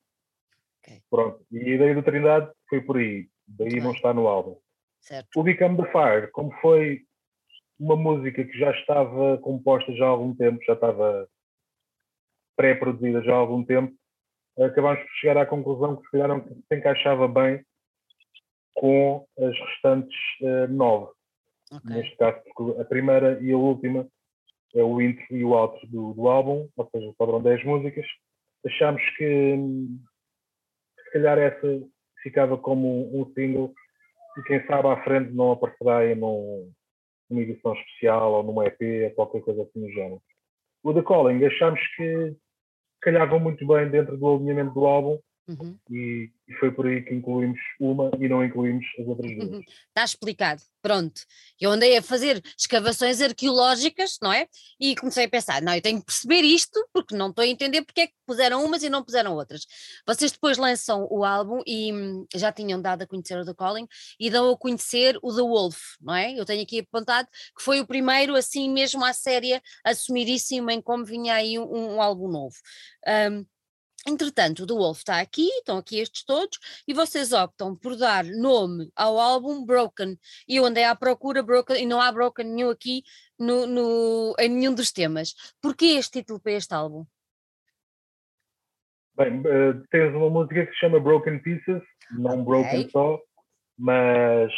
Okay. 0.82 1.02
Pronto. 1.10 1.46
E 1.52 1.60
a 1.60 1.76
ideia 1.76 1.96
do 1.96 2.04
Trindade 2.04 2.52
foi 2.70 2.82
por 2.82 2.98
aí. 2.98 3.28
Daí 3.48 3.68
okay. 3.68 3.82
não 3.82 3.92
está 3.94 4.14
no 4.14 4.28
álbum. 4.28 4.60
Certo. 5.02 5.40
O 5.40 5.44
Become 5.44 5.78
the 5.78 5.92
Fire, 5.92 6.32
como 6.32 6.52
foi 6.62 7.02
uma 7.80 7.96
música 7.96 8.44
que 8.44 8.58
já 8.60 8.72
estava 8.72 9.38
composta 9.38 9.92
já 9.94 10.06
há 10.06 10.10
algum 10.10 10.36
tempo, 10.36 10.64
já 10.66 10.74
estava 10.74 11.28
pré-produzida 12.56 13.24
já 13.24 13.34
há 13.34 13.38
algum 13.38 13.64
tempo, 13.64 13.96
acabámos 14.60 15.02
por 15.02 15.12
chegar 15.14 15.38
à 15.38 15.46
conclusão 15.46 15.96
que 15.96 16.04
se 16.04 16.12
calhar 16.12 16.28
não 16.28 16.44
se 16.44 16.76
encaixava 16.76 17.28
bem 17.28 17.64
com 18.76 19.26
as 19.38 19.58
restantes 19.58 20.18
uh, 20.42 20.68
nove. 20.68 21.12
Okay. 21.72 21.96
Neste 21.96 22.18
caso, 22.18 22.42
porque 22.44 22.82
a 22.82 22.86
primeira 22.86 23.40
e 23.42 23.52
a 23.52 23.58
última 23.58 24.08
é 24.76 24.84
o 24.84 25.02
intro 25.02 25.26
e 25.30 25.44
o 25.44 25.50
outro 25.50 25.88
do, 25.88 26.14
do 26.14 26.28
álbum, 26.28 26.68
ou 26.76 26.90
seja, 26.90 27.14
sobram 27.18 27.42
10 27.42 27.64
músicas. 27.64 28.06
Achámos 28.66 29.02
que 29.18 29.58
se 31.04 31.12
calhar 31.12 31.38
essa 31.38 31.68
ficava 32.22 32.58
como 32.58 33.10
um 33.18 33.32
single 33.34 33.74
e 34.40 34.44
quem 34.44 34.66
sabe 34.66 34.88
à 34.88 35.04
frente 35.04 35.32
não 35.32 35.52
aparecerá 35.52 36.00
aí 36.00 36.16
num, 36.16 36.72
numa 37.30 37.42
edição 37.42 37.74
especial 37.74 38.34
ou 38.34 38.44
numa 38.44 38.66
EP, 38.66 39.14
qualquer 39.16 39.42
coisa 39.42 39.64
assim 39.64 39.80
no 39.80 39.92
género. 39.92 40.22
O 40.84 40.94
The 40.94 41.04
Calling 41.04 41.44
achámos 41.46 41.80
que 41.96 42.36
calhava 43.02 43.38
muito 43.38 43.66
bem 43.68 43.90
dentro 43.90 44.18
do 44.18 44.36
alinhamento 44.36 44.74
do 44.74 44.86
álbum 44.86 45.20
Uhum. 45.50 45.76
E, 45.90 46.30
e, 46.48 46.54
foi 46.60 46.72
por 46.72 46.86
aí 46.86 47.02
que 47.02 47.12
incluímos 47.12 47.58
uma 47.80 48.12
e 48.20 48.30
não 48.30 48.46
incluímos 48.46 48.86
as 49.00 49.08
outras 49.08 49.36
duas. 49.36 49.50
Uhum. 49.50 49.64
Está 49.88 50.04
explicado, 50.04 50.62
pronto. 50.80 51.24
Eu 51.60 51.72
andei 51.72 51.98
a 51.98 52.04
fazer 52.04 52.40
escavações 52.56 53.20
arqueológicas, 53.20 54.20
não 54.22 54.32
é? 54.32 54.48
E 54.80 54.96
comecei 54.96 55.26
a 55.26 55.30
pensar, 55.30 55.60
não, 55.64 55.74
eu 55.74 55.82
tenho 55.82 56.00
que 56.00 56.06
perceber 56.06 56.42
isto, 56.42 56.88
porque 56.94 57.16
não 57.16 57.30
estou 57.30 57.44
a 57.44 57.48
entender 57.48 57.82
porque 57.82 58.02
é 58.02 58.08
que 58.08 58.14
puseram 58.28 58.64
umas 58.64 58.84
e 58.84 58.92
não 58.92 59.04
puseram 59.04 59.34
outras. 59.34 59.66
Vocês 60.06 60.32
depois 60.32 60.60
lançam 60.60 61.08
o 61.10 61.26
álbum 61.26 61.64
e 61.66 61.92
hum, 61.92 62.28
já 62.36 62.52
tinham 62.52 62.80
dado 62.80 63.02
a 63.02 63.08
conhecer 63.08 63.40
o 63.40 63.46
The 63.46 63.56
Calling 63.56 63.88
e 64.20 64.30
dão 64.30 64.52
a 64.52 64.58
conhecer 64.58 65.18
o 65.24 65.36
The 65.36 65.42
Wolf, 65.42 65.80
não 66.00 66.14
é? 66.14 66.40
Eu 66.40 66.46
tenho 66.46 66.62
aqui 66.62 66.82
apontado 66.82 67.28
que 67.58 67.64
foi 67.64 67.80
o 67.80 67.88
primeiro, 67.88 68.36
assim 68.36 68.72
mesmo 68.72 69.04
à 69.04 69.14
séria, 69.14 69.60
assumidíssimo 69.84 70.70
em 70.70 70.80
como 70.80 71.04
vinha 71.04 71.34
aí 71.34 71.58
um, 71.58 71.96
um 71.96 72.02
álbum 72.04 72.28
novo. 72.28 72.56
Um, 73.32 73.46
Entretanto, 74.08 74.64
o 74.64 74.68
The 74.68 74.74
Wolf 74.74 75.00
está 75.00 75.20
aqui, 75.20 75.48
estão 75.58 75.78
aqui 75.78 76.00
estes 76.00 76.24
todos, 76.24 76.58
e 76.88 76.94
vocês 76.94 77.34
optam 77.34 77.76
por 77.76 77.98
dar 77.98 78.24
nome 78.24 78.90
ao 78.96 79.20
álbum 79.20 79.66
Broken. 79.66 80.18
E 80.48 80.56
eu 80.56 80.66
andei 80.66 80.84
à 80.84 80.96
procura 80.96 81.44
Broken 81.44 81.82
e 81.82 81.86
não 81.86 82.00
há 82.00 82.12
Broken 82.12 82.46
nenhum 82.46 82.70
aqui 82.70 83.04
no, 83.38 83.66
no, 83.66 84.36
em 84.40 84.50
nenhum 84.50 84.74
dos 84.74 84.92
temas. 84.92 85.34
Porquê 85.62 85.98
este 85.98 86.20
título 86.20 86.40
para 86.40 86.54
este 86.54 86.74
álbum? 86.74 87.06
Bem, 89.18 89.40
uh, 89.42 89.84
tens 89.92 90.16
uma 90.16 90.30
música 90.30 90.66
que 90.66 90.72
se 90.72 90.80
chama 90.80 91.00
Broken 91.00 91.40
Pieces, 91.40 91.82
não 92.12 92.42
Broken 92.44 92.80
okay. 92.80 92.90
só, 92.90 93.20
mas 93.78 94.50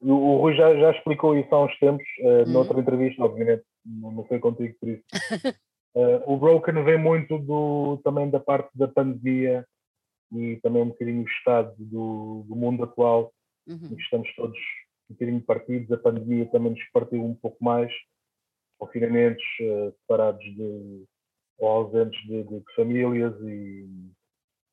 o, 0.00 0.12
o 0.12 0.36
Rui 0.38 0.54
já, 0.54 0.76
já 0.76 0.92
explicou 0.92 1.36
isso 1.36 1.52
há 1.52 1.64
uns 1.64 1.76
tempos, 1.80 2.06
uh, 2.20 2.48
hum. 2.48 2.52
noutra 2.52 2.78
entrevista, 2.78 3.24
obviamente, 3.24 3.64
não, 3.84 4.12
não 4.12 4.24
foi 4.26 4.38
contigo 4.38 4.76
por 4.78 4.88
isso. 4.90 5.02
Uh, 5.94 6.20
o 6.26 6.36
Broken 6.36 6.82
vem 6.82 6.98
muito 6.98 7.38
do, 7.38 8.00
também 8.02 8.28
da 8.28 8.40
parte 8.40 8.68
da 8.76 8.88
pandemia 8.88 9.64
e 10.32 10.56
também 10.56 10.82
um 10.82 10.88
bocadinho 10.88 11.22
o 11.22 11.28
estado 11.28 11.72
do, 11.78 12.44
do 12.48 12.56
mundo 12.56 12.82
atual, 12.82 13.32
uhum. 13.68 13.96
estamos 13.96 14.34
todos 14.34 14.58
um 15.08 15.14
bocadinho 15.14 15.40
partidos, 15.42 15.92
a 15.92 15.98
pandemia 15.98 16.46
também 16.46 16.72
nos 16.72 16.84
partiu 16.92 17.24
um 17.24 17.34
pouco 17.34 17.62
mais, 17.62 17.92
confinamentos 18.78 19.44
uh, 19.60 19.94
separados 20.00 20.44
de, 20.44 21.04
ou 21.58 21.68
ausentes 21.68 22.20
de, 22.22 22.42
de, 22.42 22.62
famílias 22.74 23.34
e 23.42 23.86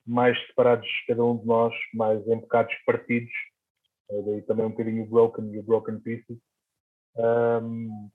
mais 0.06 0.36
separados 0.48 0.88
cada 1.08 1.24
um 1.24 1.38
de 1.38 1.46
nós, 1.46 1.74
mais 1.94 2.26
em 2.28 2.38
bocados 2.38 2.74
partidos, 2.86 3.32
uh, 4.10 4.24
daí 4.24 4.42
também 4.42 4.66
um 4.66 4.72
bocadinho 4.72 5.04
o 5.04 5.08
Broken 5.08 5.54
e 5.54 5.60
o 5.60 5.64
Broken 5.64 6.00
Pieces. 6.00 6.38
Um, 7.16 8.10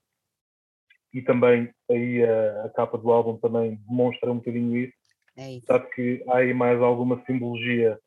e 1.13 1.21
também 1.21 1.69
aí 1.89 2.23
a, 2.23 2.65
a, 2.65 2.69
capa 2.69 2.97
do 2.97 3.11
álbum 3.11 3.37
também 3.37 3.75
demonstra 3.87 4.31
um 4.31 4.37
bocadinho 4.37 4.77
isso. 4.77 4.93
É 5.35 5.53
isso. 5.53 5.65
Sabe 5.67 5.89
que 5.91 6.23
há 6.27 6.37
aí 6.37 6.53
mais 6.53 6.81
alguma 6.81 7.23
simbologia 7.25 7.99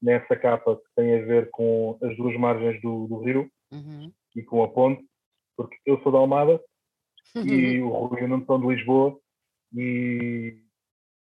nessa 0.00 0.36
capa 0.36 0.76
que 0.76 0.94
tem 0.96 1.14
a 1.14 1.24
ver 1.24 1.50
com 1.50 1.98
as 2.02 2.16
duas 2.16 2.36
margens 2.38 2.80
do, 2.80 3.06
do 3.08 3.18
rio 3.18 3.50
uhum. 3.70 4.12
e 4.34 4.42
com 4.42 4.62
a 4.62 4.68
ponte, 4.68 5.04
porque 5.56 5.76
eu 5.84 6.00
sou 6.02 6.12
da 6.12 6.18
Almada 6.18 6.60
e 7.34 7.80
o 7.80 7.88
Rui 7.88 8.26
não 8.26 8.44
são 8.44 8.60
de 8.60 8.66
Lisboa 8.68 9.18
e 9.74 10.56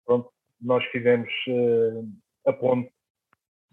pronto, 0.05 0.31
nós 0.59 0.83
fizemos 0.85 1.29
uh, 1.47 2.07
a 2.45 2.53
ponte. 2.53 2.91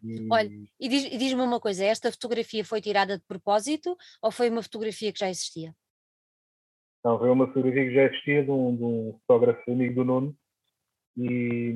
E... 0.03 0.27
Olha, 0.31 0.51
e 0.81 0.89
diz-me 0.89 1.19
diz 1.19 1.33
uma 1.33 1.61
coisa, 1.61 1.85
esta 1.85 2.11
fotografia 2.11 2.65
foi 2.65 2.81
tirada 2.81 3.19
de 3.19 3.25
propósito 3.25 3.97
ou 4.23 4.31
foi 4.31 4.49
uma 4.49 4.63
fotografia 4.63 5.13
que 5.13 5.19
já 5.19 5.29
existia? 5.29 5.75
Não, 7.05 7.19
foi 7.19 7.31
uma 7.31 7.47
fotografia 7.47 7.85
que 7.85 7.95
já 7.95 8.03
existia 8.05 8.45
de 8.45 8.51
um, 8.51 8.77
de 8.77 8.85
um 8.85 9.19
fotógrafo 9.21 9.71
amigo 9.71 9.95
do 9.95 10.05
Nuno 10.05 10.37
e 11.17 11.75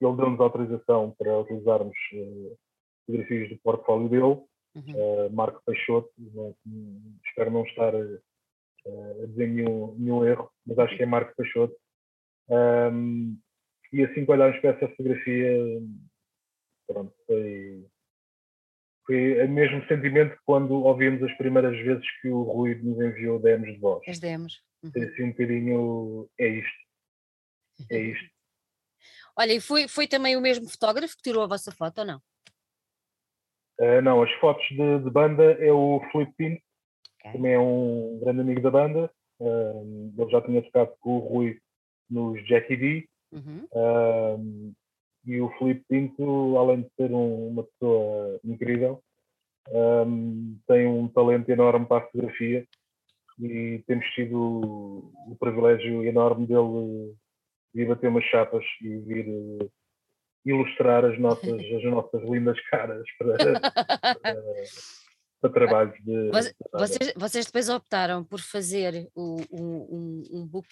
ele 0.00 0.16
deu-nos 0.16 0.40
autorização 0.40 1.14
para 1.18 1.38
utilizarmos 1.38 1.96
uh, 2.12 2.58
fotografias 3.04 3.48
do 3.48 3.58
portfólio 3.58 4.08
dele, 4.08 4.22
uhum. 4.22 4.46
uh, 5.26 5.32
Marco 5.32 5.62
Peixoto, 5.64 6.10
não, 6.18 6.54
espero 7.26 7.50
não 7.50 7.64
estar 7.64 7.94
uh, 7.94 9.22
a 9.22 9.26
dizer 9.26 9.48
nenhum, 9.48 9.94
nenhum, 9.96 10.24
erro, 10.24 10.50
mas 10.66 10.78
acho 10.78 10.96
que 10.96 11.02
é 11.02 11.06
Marco 11.06 11.34
Peixoto. 11.36 11.74
Um, 12.48 13.36
e 13.92 14.04
assim 14.04 14.24
que 14.24 14.30
olhámos 14.30 14.58
para 14.60 14.70
essa 14.70 14.88
fotografia, 14.88 15.82
pronto, 16.86 17.12
foi, 17.26 17.86
foi 19.08 19.42
o 19.42 19.48
mesmo 19.48 19.82
sentimento 19.86 20.36
que 20.36 20.42
quando 20.44 20.84
ouvimos 20.84 21.22
as 21.22 21.34
primeiras 21.38 21.74
vezes 21.78 22.04
que 22.20 22.28
o 22.28 22.42
Rui 22.42 22.74
nos 22.74 23.00
enviou 23.00 23.40
demos 23.40 23.72
de 23.72 23.78
voz. 23.78 24.02
As 24.06 24.18
demos. 24.18 24.60
Uhum. 24.82 24.92
Foi 24.92 25.02
assim 25.02 25.22
um 25.24 25.30
bocadinho, 25.30 26.30
é 26.38 26.48
isto, 26.48 26.78
é 27.90 27.98
isto. 27.98 28.28
Olha, 29.34 29.54
e 29.54 29.60
foi, 29.60 29.88
foi 29.88 30.06
também 30.06 30.36
o 30.36 30.42
mesmo 30.42 30.68
fotógrafo 30.68 31.16
que 31.16 31.22
tirou 31.22 31.42
a 31.42 31.46
vossa 31.46 31.72
foto 31.72 32.00
ou 32.00 32.04
não? 32.04 32.20
Uh, 33.80 34.02
não, 34.02 34.22
as 34.22 34.32
fotos 34.40 34.66
de, 34.68 34.98
de, 34.98 35.10
banda 35.10 35.52
é 35.52 35.72
o 35.72 36.02
Felipe 36.12 36.34
Pinto, 36.36 36.62
okay. 37.20 37.32
também 37.32 37.54
é 37.54 37.58
um 37.58 38.18
grande 38.20 38.40
amigo 38.40 38.60
da 38.60 38.70
banda. 38.70 39.10
Uh, 39.40 40.12
ele 40.18 40.30
já 40.30 40.42
tinha 40.42 40.62
tocado 40.62 40.92
com 41.00 41.16
o 41.16 41.18
Rui 41.20 41.58
nos 42.10 42.46
Jackie 42.46 42.76
D. 42.76 43.08
Uhum. 43.32 43.66
Uh, 43.72 44.74
e 45.28 45.42
o 45.42 45.50
Felipe 45.58 45.84
Pinto, 45.86 46.56
além 46.56 46.80
de 46.80 46.88
ser 46.96 47.12
um, 47.12 47.48
uma 47.48 47.62
pessoa 47.62 48.40
incrível, 48.42 49.02
um, 49.70 50.58
tem 50.66 50.86
um 50.86 51.06
talento 51.06 51.50
enorme 51.50 51.84
para 51.84 51.98
a 51.98 52.06
fotografia 52.06 52.66
e 53.38 53.84
temos 53.86 54.06
tido 54.14 55.12
o, 55.28 55.36
privilégio 55.38 56.02
enorme 56.02 56.46
dele 56.46 57.14
de 57.74 57.84
bater 57.84 58.08
umas 58.08 58.24
chapas 58.24 58.64
e 58.80 58.96
vir 59.00 59.28
uh, 59.28 59.70
ilustrar 60.46 61.04
as 61.04 61.18
nossas, 61.18 61.60
as 61.60 61.84
nossas 61.84 62.22
lindas 62.22 62.58
caras 62.70 63.04
para, 63.18 63.36
para, 64.22 64.42
para 65.40 65.50
trabalhos 65.50 65.94
de. 66.04 66.30
Vocês, 66.72 67.14
vocês 67.16 67.46
depois 67.46 67.68
optaram 67.68 68.24
por 68.24 68.40
fazer 68.40 69.08
o, 69.14 69.40
um, 69.52 70.22
um, 70.30 70.46
book, 70.46 70.68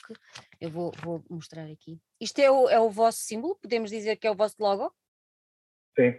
eu 0.60 0.70
vou, 0.70 0.92
vou, 1.02 1.22
mostrar 1.30 1.64
aqui. 1.70 1.98
Isto 2.20 2.40
é 2.40 2.50
o, 2.50 2.68
é 2.68 2.80
o 2.80 2.90
vosso 2.90 3.18
símbolo? 3.18 3.56
Podemos 3.56 3.90
dizer 3.90 4.16
que 4.16 4.26
é 4.26 4.30
o 4.30 4.34
vosso 4.34 4.56
logo? 4.58 4.92
Sim, 5.98 6.18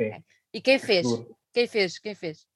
sim. 0.00 0.24
E 0.54 0.60
quem 0.60 0.78
fez? 0.78 1.06
Quem 1.52 1.66
fez? 1.66 1.98
Quem 1.98 2.14
fez? 2.14 2.46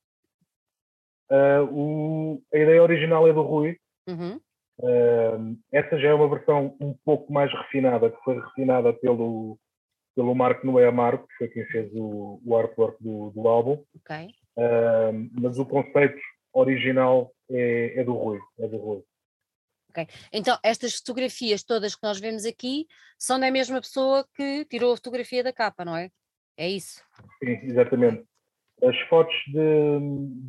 Uh, 1.31 1.65
o, 1.71 2.43
a 2.53 2.59
ideia 2.59 2.83
original 2.83 3.27
é 3.29 3.33
do 3.33 3.43
Rui. 3.43 3.79
Uhum. 4.07 4.41
Uh, 4.79 5.59
essa 5.71 5.99
já 5.99 6.09
é 6.09 6.15
uma 6.15 6.29
versão 6.29 6.77
um 6.81 6.95
pouco 7.05 7.33
mais 7.33 7.53
refinada, 7.53 8.11
que 8.11 8.23
foi 8.23 8.41
refinada 8.41 8.93
pelo, 8.93 9.59
pelo 10.15 10.35
Marco 10.35 10.67
Noé 10.67 10.91
Marco, 10.91 11.27
que 11.27 11.35
foi 11.37 11.49
quem 11.49 11.67
fez 11.67 11.91
o, 11.95 12.41
o 12.45 12.57
artwork 12.57 13.03
do, 13.03 13.31
do 13.31 13.49
álbum. 13.49 13.83
Ok 13.97 14.42
Uh, 14.57 15.31
mas 15.41 15.59
o 15.59 15.65
conceito 15.65 16.21
original 16.53 17.33
é, 17.51 18.01
é, 18.01 18.05
do 18.05 18.13
Rui, 18.13 18.39
é 18.59 18.69
do 18.69 18.77
Rui. 18.77 19.03
Ok, 19.91 20.07
então 20.33 20.59
estas 20.63 20.97
fotografias 20.97 21.63
todas 21.63 21.95
que 21.95 22.03
nós 22.03 22.19
vemos 22.19 22.45
aqui 22.45 22.87
são 23.19 23.39
da 23.39 23.51
mesma 23.51 23.81
pessoa 23.81 24.27
que 24.35 24.65
tirou 24.67 24.93
a 24.93 24.97
fotografia 24.97 25.43
da 25.43 25.53
capa, 25.53 25.85
não 25.85 25.97
é? 25.97 26.11
É 26.57 26.69
isso? 26.69 27.03
Sim, 27.43 27.59
exatamente. 27.63 28.25
As 28.83 28.99
fotos 29.09 29.35
de, 29.49 30.01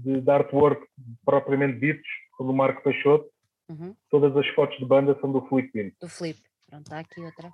de, 0.01 0.21
de 0.21 0.31
artwork 0.31 0.85
propriamente 1.25 1.79
ditos, 1.79 2.07
são 2.37 2.47
do 2.47 2.53
Marco 2.53 2.81
Peixoto, 2.83 3.29
uhum. 3.69 3.95
todas 4.09 4.35
as 4.35 4.47
fotos 4.55 4.77
de 4.77 4.85
banda 4.85 5.17
são 5.19 5.31
do 5.31 5.45
Felipe 5.47 5.71
Pinto. 5.71 5.95
Do 6.01 6.09
Felipe, 6.09 6.41
pronto, 6.67 6.83
está 6.83 6.99
aqui 6.99 7.21
outra. 7.21 7.51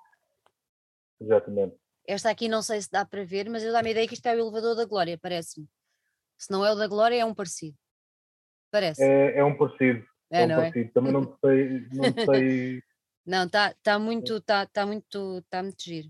Exatamente. 1.20 1.76
Esta 2.08 2.30
aqui 2.30 2.48
não 2.48 2.62
sei 2.62 2.82
se 2.82 2.90
dá 2.90 3.06
para 3.06 3.24
ver, 3.24 3.50
mas 3.50 3.64
eu 3.64 3.72
dá-me 3.72 3.90
a 3.90 3.92
ideia 3.92 4.08
que 4.08 4.14
isto 4.14 4.26
é 4.26 4.36
o 4.36 4.40
elevador 4.40 4.76
da 4.76 4.86
Glória, 4.86 5.18
parece-me. 5.22 5.68
Se 6.40 6.50
não 6.50 6.66
é 6.66 6.72
o 6.72 6.76
da 6.76 6.88
Glória, 6.88 7.20
é 7.20 7.26
um 7.26 7.34
parecido. 7.34 7.78
Parece. 8.72 9.04
É, 9.04 9.40
é 9.40 9.44
um 9.44 9.58
parecido. 9.58 10.08
É, 10.32 10.42
é 10.42 10.46
um 10.46 10.48
não 10.48 10.56
é? 10.56 10.58
parecido. 10.58 10.90
É? 10.90 10.92
Também 10.94 11.12
não 11.12 11.38
sei. 11.44 11.88
Não, 11.92 12.26
sei... 12.26 12.84
não 13.26 13.50
tá, 13.50 13.76
tá 13.84 14.00
muito, 14.00 14.42
tá, 14.42 14.66
tá 14.66 14.86
muito, 14.86 15.44
tá 15.50 15.62
muito 15.62 15.84
giro. 15.84 16.10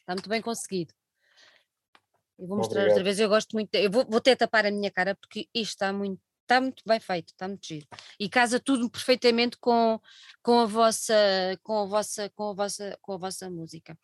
Está 0.00 0.14
muito 0.14 0.28
bem 0.28 0.40
conseguido. 0.40 0.94
Eu 2.38 2.46
vou 2.46 2.56
mostrar 2.56 2.80
Obrigado. 2.82 2.98
outra 2.98 3.04
vez, 3.04 3.18
eu 3.18 3.28
gosto 3.28 3.52
muito. 3.52 3.74
Eu 3.74 3.90
vou, 3.90 4.04
vou 4.04 4.18
até 4.18 4.36
tapar 4.36 4.64
a 4.64 4.70
minha 4.70 4.90
cara 4.90 5.16
porque 5.16 5.48
isto 5.52 5.72
está 5.72 5.92
muito, 5.92 6.20
está 6.42 6.60
muito 6.60 6.82
bem 6.86 7.00
feito, 7.00 7.28
está 7.28 7.48
muito 7.48 7.66
giro. 7.66 7.86
E 8.18 8.28
casa 8.28 8.60
tudo 8.60 8.88
perfeitamente 8.88 9.56
com, 9.58 10.00
com 10.40 10.60
a 10.60 10.66
vossa, 10.66 11.14
com 11.64 11.82
a 11.82 11.84
vossa, 11.84 12.30
com 12.30 12.50
a 12.50 12.54
vossa, 12.54 12.98
com 13.00 13.12
a 13.12 13.16
vossa 13.16 13.50
música. 13.50 13.98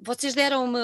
Vocês 0.00 0.34
deram-me 0.34 0.78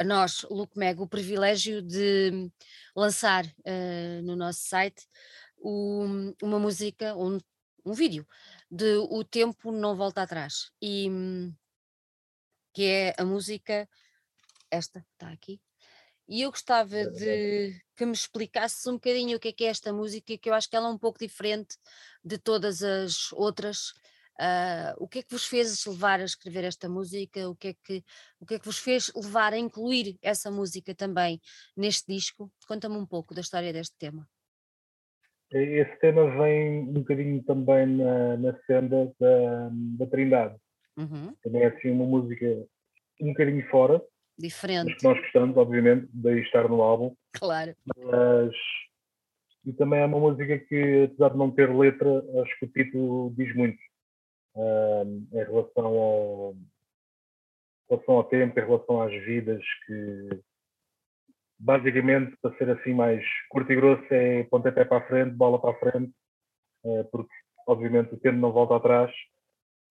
a 0.00 0.04
nós, 0.04 0.46
Look 0.50 0.78
Meg, 0.78 0.98
o 0.98 1.06
privilégio 1.06 1.82
de 1.82 2.50
lançar 2.96 3.44
uh, 3.44 4.22
no 4.22 4.34
nosso 4.34 4.60
site 4.60 5.06
o, 5.58 6.06
uma 6.42 6.58
música, 6.58 7.14
um, 7.14 7.38
um 7.84 7.92
vídeo 7.92 8.26
de 8.70 8.96
O 8.96 9.22
Tempo 9.22 9.70
Não 9.70 9.94
Volta 9.94 10.22
Atrás, 10.22 10.70
e, 10.80 11.06
que 12.72 12.84
é 12.84 13.14
a 13.18 13.26
música, 13.26 13.86
esta 14.70 15.04
está 15.12 15.30
aqui, 15.30 15.60
e 16.26 16.40
eu 16.42 16.50
gostava 16.50 17.04
de 17.04 17.78
que 17.94 18.06
me 18.06 18.12
explicasse 18.12 18.88
um 18.88 18.94
bocadinho 18.94 19.36
o 19.36 19.40
que 19.40 19.48
é 19.48 19.52
que 19.52 19.64
é 19.64 19.68
esta 19.68 19.92
música, 19.92 20.38
que 20.38 20.48
eu 20.48 20.54
acho 20.54 20.70
que 20.70 20.76
ela 20.76 20.88
é 20.88 20.92
um 20.92 20.98
pouco 20.98 21.18
diferente 21.18 21.76
de 22.24 22.38
todas 22.38 22.82
as 22.82 23.32
outras 23.32 23.92
Uh, 24.40 24.96
o 24.96 25.06
que 25.06 25.18
é 25.18 25.22
que 25.22 25.30
vos 25.30 25.44
fez 25.44 25.84
levar 25.84 26.18
a 26.18 26.24
escrever 26.24 26.64
esta 26.64 26.88
música? 26.88 27.46
O 27.50 27.54
que, 27.54 27.68
é 27.68 27.74
que, 27.74 28.02
o 28.40 28.46
que 28.46 28.54
é 28.54 28.58
que 28.58 28.64
vos 28.64 28.78
fez 28.78 29.12
levar 29.14 29.52
a 29.52 29.58
incluir 29.58 30.16
essa 30.22 30.50
música 30.50 30.94
também 30.94 31.38
neste 31.76 32.10
disco? 32.10 32.50
Conta-me 32.66 32.96
um 32.96 33.04
pouco 33.04 33.34
da 33.34 33.42
história 33.42 33.70
deste 33.70 33.98
tema. 33.98 34.26
Esse 35.52 35.94
tema 36.00 36.30
vem 36.38 36.84
um 36.84 36.92
bocadinho 36.92 37.42
também 37.42 37.86
na, 37.86 38.36
na 38.38 38.58
senda 38.66 39.12
da, 39.20 39.68
da 39.98 40.06
Trindade. 40.06 40.56
Uhum. 40.96 41.34
Também 41.42 41.62
é 41.62 41.66
assim 41.66 41.90
uma 41.90 42.06
música 42.06 42.46
um 43.20 43.28
bocadinho 43.28 43.68
fora. 43.68 44.02
Diferente. 44.38 44.96
Que 44.96 45.04
nós 45.04 45.20
gostamos, 45.20 45.54
obviamente, 45.58 46.08
de 46.14 46.40
estar 46.40 46.66
no 46.66 46.80
álbum. 46.80 47.14
Claro. 47.32 47.74
Mas 47.94 48.54
e 49.66 49.72
também 49.74 50.00
é 50.00 50.06
uma 50.06 50.18
música 50.18 50.58
que, 50.58 51.04
apesar 51.04 51.30
de 51.30 51.36
não 51.36 51.50
ter 51.50 51.70
letra, 51.74 52.24
acho 52.42 52.58
que 52.58 52.64
o 52.64 52.68
título 52.68 53.34
diz 53.36 53.54
muito 53.54 53.78
em 54.56 55.44
relação 55.44 55.86
ao, 55.86 56.54
relação 57.90 58.14
ao 58.16 58.24
tempo, 58.24 58.58
em 58.58 58.64
relação 58.64 59.02
às 59.02 59.12
vidas, 59.24 59.62
que 59.86 60.40
basicamente, 61.58 62.36
para 62.40 62.56
ser 62.56 62.70
assim 62.70 62.94
mais 62.94 63.22
curto 63.50 63.70
e 63.70 63.76
grosso, 63.76 64.06
é 64.10 64.44
pontapé 64.44 64.84
para 64.84 64.98
a 64.98 65.06
frente, 65.06 65.34
bola 65.34 65.60
para 65.60 65.70
a 65.70 65.78
frente, 65.78 66.12
eh, 66.84 67.04
porque 67.12 67.32
obviamente 67.66 68.14
o 68.14 68.18
tempo 68.18 68.38
não 68.38 68.50
volta 68.50 68.76
atrás, 68.76 69.12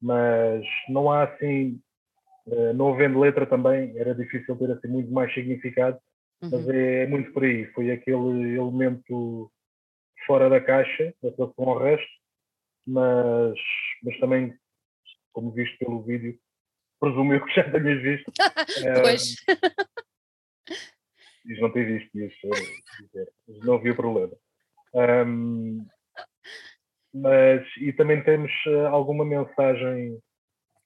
mas 0.02 0.66
não 0.90 1.12
há 1.12 1.24
assim, 1.24 1.80
eh, 2.48 2.74
não 2.74 2.94
havendo 2.94 3.20
letra 3.20 3.46
também, 3.46 3.96
era 3.98 4.16
difícil 4.16 4.58
ter 4.58 4.72
assim 4.72 4.88
muito 4.88 5.12
mais 5.12 5.32
significado, 5.34 6.00
mas 6.42 6.66
uhum. 6.66 6.74
é 6.74 7.06
muito 7.06 7.32
por 7.34 7.44
aí, 7.44 7.66
foi 7.68 7.92
aquele 7.92 8.56
elemento 8.58 9.52
fora 10.26 10.50
da 10.50 10.60
caixa, 10.60 11.14
em 11.22 11.30
relação 11.30 11.70
ao 11.70 11.78
resto, 11.78 12.19
mas, 12.90 13.54
mas 14.04 14.20
também, 14.20 14.58
como 15.32 15.52
visto 15.52 15.78
pelo 15.78 16.02
vídeo, 16.02 16.38
presumo 17.00 17.34
eu 17.34 17.46
que 17.46 17.54
já 17.54 17.72
tenhas 17.72 18.02
visto. 18.02 18.32
pois. 19.04 19.36
diz 21.46 21.62
não 21.62 21.72
ter 21.72 21.86
visto 21.86 22.20
isso, 22.20 22.48
não 23.64 23.80
vi 23.80 23.92
o 23.92 23.96
problema. 23.96 24.36
Um, 24.94 25.86
mas, 27.14 27.66
e 27.78 27.94
também 27.94 28.24
temos 28.24 28.52
alguma 28.92 29.24
mensagem 29.24 30.20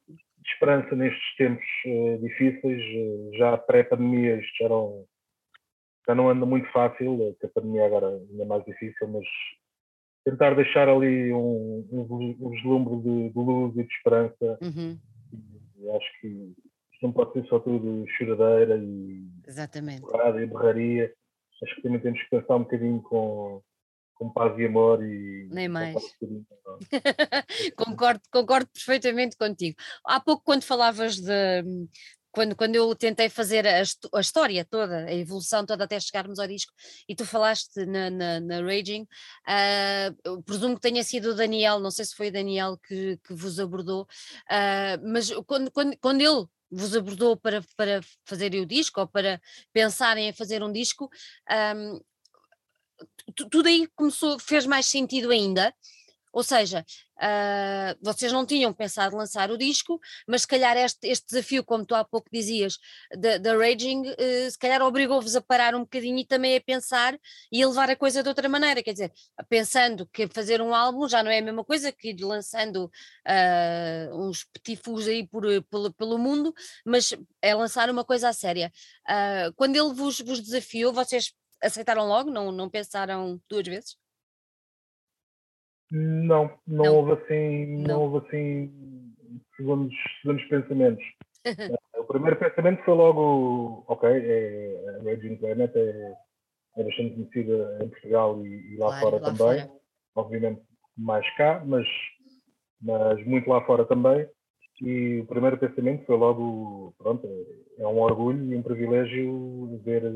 de 0.08 0.52
esperança 0.52 0.94
nestes 0.96 1.36
tempos 1.38 1.66
uh, 1.86 2.18
difíceis, 2.20 3.38
já 3.38 3.58
pré-pandemia 3.58 4.36
isto 4.36 4.58
já 4.58 4.68
não, 4.68 5.06
já 6.06 6.16
não 6.16 6.30
anda 6.30 6.46
muito 6.46 6.70
fácil, 6.72 7.36
que 7.40 7.46
a 7.46 7.50
pandemia 7.50 7.86
agora 7.86 8.10
ainda 8.10 8.44
é 8.44 8.46
mais 8.46 8.66
difícil, 8.66 9.08
mas 9.08 9.26
tentar 10.26 10.56
deixar 10.56 10.88
ali 10.88 11.34
um, 11.34 11.86
um, 11.92 12.38
um 12.40 12.50
vislumbre 12.50 12.98
de, 12.98 13.30
de, 13.30 13.40
luz 13.40 13.76
e 13.78 13.84
de 13.84 13.94
esperança. 13.94 14.58
Uhum. 14.62 14.98
E 15.78 15.90
acho 15.90 16.22
que 16.22 16.28
isto 16.28 17.04
não 17.04 17.12
pode 17.12 17.34
ser 17.34 17.46
só 17.48 17.60
tudo 17.60 18.06
choradeira 18.18 18.78
e 18.78 19.28
Exatamente. 19.48 20.02
porrada 20.02 20.42
e 20.42 20.46
berraria. 20.46 21.14
Acho 21.64 21.76
que 21.76 21.82
também 21.82 22.00
temos 22.00 22.22
que 22.22 22.30
pensar 22.30 22.56
um 22.56 22.64
bocadinho 22.64 23.02
com, 23.02 23.62
com 24.16 24.30
paz 24.30 24.58
e 24.58 24.66
amor 24.66 25.04
e 25.04 25.48
nem 25.52 25.68
mais 25.68 25.96
concordo, 27.76 28.22
concordo 28.32 28.68
perfeitamente 28.74 29.38
contigo 29.38 29.78
há 30.06 30.20
pouco 30.20 30.44
quando 30.44 30.64
falavas 30.64 31.18
de 31.18 31.64
quando, 32.34 32.56
quando 32.56 32.76
eu 32.76 32.94
tentei 32.96 33.30
fazer 33.30 33.66
a, 33.68 33.82
a, 34.14 34.20
história 34.20 34.66
toda, 34.66 35.06
a 35.06 35.14
evolução 35.14 35.66
toda 35.66 35.84
até 35.84 36.00
chegarmos 36.00 36.40
ao 36.40 36.48
disco, 36.48 36.74
e 37.08 37.16
tu 37.16 37.26
falaste 37.26 37.86
na, 37.86 38.10
na, 38.10 38.40
na 38.40 38.62
Raging, 38.62 39.04
uh, 39.04 40.44
presumo 40.44 40.76
que 40.76 40.82
tenha 40.82 41.04
sido 41.04 41.30
o 41.30 41.36
Daniel, 41.36 41.80
não 41.80 41.92
sei 41.92 42.06
se 42.06 42.16
foi 42.16 42.30
o 42.30 42.34
Daniel 42.34 42.78
que, 42.78 43.18
que 43.24 43.34
vos 43.34 43.60
abordou, 43.60 44.02
uh, 44.02 45.08
mas 45.08 45.30
quando, 45.46 45.72
quando, 45.72 45.96
quando 46.00 46.22
ele 46.22 46.48
vos 46.72 46.96
abordou 46.96 47.38
para, 47.38 47.64
para 47.78 48.02
fazerem 48.26 48.62
o 48.62 48.66
disco 48.66 49.00
ou 49.00 49.08
para 49.08 49.40
pensarem 49.72 50.30
em 50.30 50.34
fazer 50.34 50.64
um 50.64 50.72
disco, 50.72 51.08
um, 51.80 52.02
tudo 53.36 53.68
aí 53.68 53.88
começou, 53.96 54.40
fez 54.40 54.66
mais 54.66 54.88
sentido 54.88 55.30
ainda. 55.30 55.74
Ou 56.34 56.42
seja, 56.44 56.84
uh, 57.18 57.98
vocês 58.02 58.32
não 58.32 58.44
tinham 58.44 58.74
pensado 58.74 59.16
lançar 59.16 59.52
o 59.52 59.58
disco, 59.58 60.00
mas 60.28 60.42
se 60.42 60.48
calhar 60.48 60.76
este, 60.76 61.08
este 61.08 61.28
desafio, 61.28 61.64
como 61.64 61.86
tu 61.86 61.94
há 61.94 62.04
pouco 62.04 62.28
dizias, 62.34 62.80
da 63.40 63.56
Raging, 63.56 64.02
uh, 64.02 64.52
se 64.52 64.58
calhar 64.58 64.82
obrigou-vos 64.82 65.36
a 65.36 65.42
parar 65.42 65.76
um 65.76 65.82
bocadinho 65.82 66.18
e 66.18 66.26
também 66.26 66.58
a 66.58 66.62
pensar 66.62 67.16
e 67.52 67.62
a 67.62 67.68
levar 67.68 67.90
a 67.92 67.96
coisa 67.96 68.24
de 68.24 68.30
outra 68.30 68.50
maneira. 68.50 68.82
Quer 68.82 68.94
dizer, 68.94 69.12
pensando 69.48 70.08
que 70.08 70.28
fazer 70.28 70.60
um 70.60 70.74
álbum 70.74 71.08
já 71.08 71.22
não 71.22 71.30
é 71.30 71.38
a 71.38 71.42
mesma 71.42 71.64
coisa 71.64 71.92
que 71.92 72.10
ir 72.10 72.24
lançando 72.24 72.86
uh, 72.86 74.28
uns 74.28 74.44
petifus 74.46 75.08
aí 75.08 75.28
por, 75.28 75.44
pelo, 75.70 75.94
pelo 75.94 76.18
mundo, 76.18 76.52
mas 76.84 77.14
é 77.44 77.54
lançar 77.54 77.90
uma 77.92 78.04
coisa 78.04 78.30
a 78.30 78.34
séria. 78.34 78.72
quando 79.56 79.76
ele 79.76 79.94
vos, 79.94 80.20
vos 80.20 80.42
desafiou, 80.42 80.92
vocês 80.92 81.32
aceitaram 81.62 82.08
logo? 82.08 82.32
Não, 82.32 82.52
não 82.52 82.70
pensaram 82.70 83.40
duas 83.48 83.68
vezes? 83.68 84.03
Não, 85.96 86.50
não, 86.66 86.86
não. 86.86 86.96
houve 86.96 87.12
assim, 87.12 87.66
não. 87.84 87.84
não. 87.84 88.02
houve 88.02 88.28
assim 88.28 89.14
segundos, 89.56 89.94
segundos 90.22 90.44
pensamentos. 90.46 91.06
Eh, 91.46 91.54
o 92.00 92.04
primeiro 92.06 92.36
pensamento 92.36 92.84
foi 92.84 92.96
logo, 92.96 93.84
ok, 93.88 94.10
é, 94.10 94.98
a 95.00 95.04
Raging 95.04 95.36
Planet 95.36 95.72
é, 95.76 96.14
é 96.78 96.84
bastante 96.84 97.14
conhecida 97.14 97.78
em 97.84 97.90
Portugal 97.90 98.44
e, 98.44 98.74
e 98.74 98.78
lá 98.78 98.88
claro, 98.88 99.02
fora 99.02 99.16
lá 99.18 99.26
também. 99.26 99.68
Fora. 99.68 99.84
Obviamente 100.16 100.62
mais 100.98 101.36
cá, 101.36 101.64
mas, 101.64 101.88
mas 102.82 103.24
muito 103.28 103.48
lá 103.48 103.64
fora 103.66 103.86
também. 103.86 104.28
E 104.82 105.20
o 105.20 105.28
primeiro 105.28 105.60
pensamento 105.60 106.06
foi 106.06 106.18
logo, 106.18 106.96
pronto, 106.98 107.28
é, 107.28 107.84
é 107.84 107.88
um 107.88 108.00
orgulho 108.00 108.52
e 108.52 108.58
um 108.58 108.64
privilégio 108.64 109.80
ver 109.84 110.12